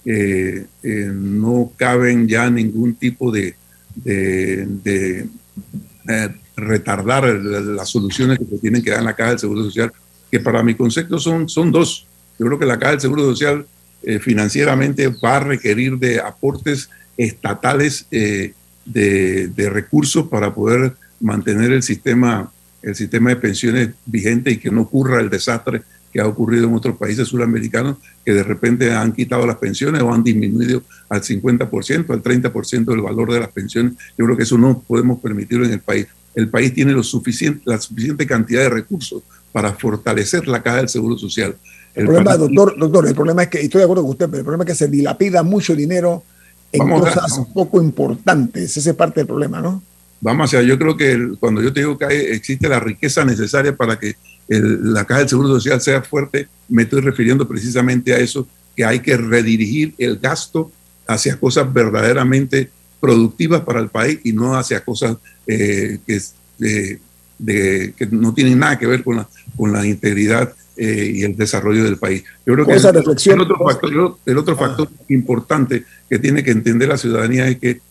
[0.05, 3.55] eh, eh, no caben ya ningún tipo de,
[4.03, 5.27] de, de
[6.07, 9.91] eh, retardar las soluciones que se tienen que dar en la Caja del Seguro Social,
[10.31, 12.07] que para mi concepto son, son dos.
[12.39, 13.65] Yo creo que la Caja del Seguro Social
[14.03, 18.53] eh, financieramente va a requerir de aportes estatales eh,
[18.85, 24.71] de, de, recursos para poder mantener el sistema, el sistema de pensiones vigente y que
[24.71, 25.81] no ocurra el desastre
[26.17, 30.11] que ha ocurrido en otros países suramericanos que de repente han quitado las pensiones o
[30.11, 33.93] han disminuido al 50%, al 30% del valor de las pensiones.
[34.17, 36.07] Yo creo que eso no podemos permitirlo en el país.
[36.33, 40.89] El país tiene lo suficiente, la suficiente cantidad de recursos para fortalecer la caja del
[40.89, 41.55] Seguro Social.
[41.93, 44.25] El, el problema, doctor, doctor, el problema es que, y estoy de acuerdo con usted,
[44.25, 46.23] pero el problema es que se dilapida mucho dinero
[46.71, 48.75] en cosas a, poco importantes.
[48.75, 49.83] Ese es parte del problema, ¿no?
[50.19, 53.23] Vamos a yo creo que el, cuando yo te digo que hay, existe la riqueza
[53.23, 54.15] necesaria para que
[54.47, 58.85] el, la caja del Seguro Social sea fuerte, me estoy refiriendo precisamente a eso, que
[58.85, 60.71] hay que redirigir el gasto
[61.07, 62.69] hacia cosas verdaderamente
[62.99, 66.21] productivas para el país y no hacia cosas eh, que,
[66.57, 71.35] de, que, no tienen nada que ver con la, con la integridad eh, y el
[71.35, 72.23] desarrollo del país.
[72.45, 75.03] Yo creo que el, el, otro factor, el otro factor ah.
[75.09, 77.81] importante que tiene que entender la ciudadanía es que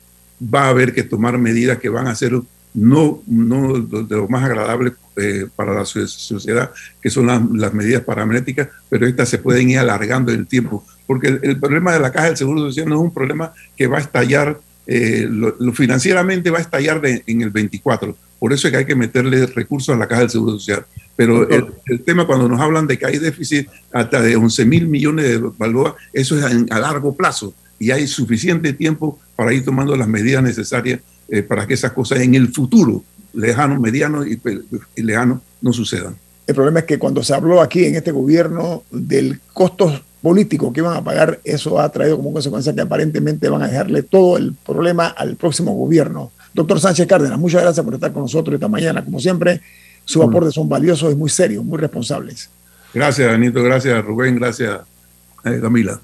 [0.42, 2.34] va a haber que tomar medidas que van a ser
[2.76, 6.70] no, no de lo más agradable eh, para la sociedad,
[7.00, 11.28] que son las, las, medidas paramétricas, pero estas se pueden ir alargando el tiempo, porque
[11.28, 13.96] el, el, problema de la caja del Seguro Social no es un problema que va
[13.96, 18.68] a estallar, eh, lo, lo, financieramente va a estallar de, en el 24, por eso
[18.68, 20.84] es que hay que meterle recursos a la caja del Seguro Social.
[21.16, 24.86] Pero el, el, tema cuando nos hablan de que hay déficit hasta de 11 mil
[24.86, 27.54] millones de balboas, eso es a, a largo plazo.
[27.78, 32.20] Y hay suficiente tiempo para ir tomando las medidas necesarias eh, para que esas cosas
[32.20, 33.02] en el futuro,
[33.32, 34.40] lejano, mediano y,
[34.96, 36.16] y, lejano, no sucedan.
[36.46, 40.80] El problema es que cuando se habló aquí en este gobierno del costo político que
[40.80, 44.54] iban a pagar, eso ha traído como consecuencia que aparentemente van a dejarle todo el
[44.54, 46.30] problema al próximo gobierno.
[46.54, 49.04] Doctor Sánchez Cárdenas, muchas gracias por estar con nosotros esta mañana.
[49.04, 49.60] Como siempre,
[50.04, 50.28] sus mm.
[50.28, 52.48] aportes son valiosos y muy serios, muy responsables.
[52.94, 53.62] Gracias, Anito.
[53.62, 54.36] Gracias, Rubén.
[54.36, 54.80] Gracias,
[55.44, 56.00] eh, Camila.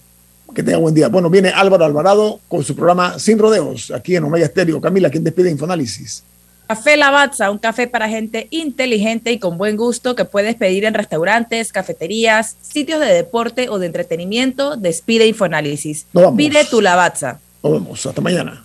[0.55, 1.09] Que tenga buen día.
[1.09, 4.80] Bueno, viene Álvaro Alvarado con su programa Sin Rodeos, aquí en Omega Estéreo.
[4.80, 6.22] Camila, ¿quién despide Infoanálisis?
[6.66, 10.94] Café Lavazza, un café para gente inteligente y con buen gusto que puedes pedir en
[10.94, 14.76] restaurantes, cafeterías, sitios de deporte o de entretenimiento.
[14.76, 16.07] Despide Infoanálisis.
[16.36, 17.40] Pide tu Lavazza.
[17.62, 18.07] Nos vemos.
[18.07, 18.64] Hasta mañana.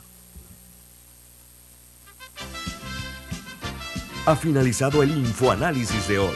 [4.25, 6.35] Ha finalizado el infoanálisis de hoy.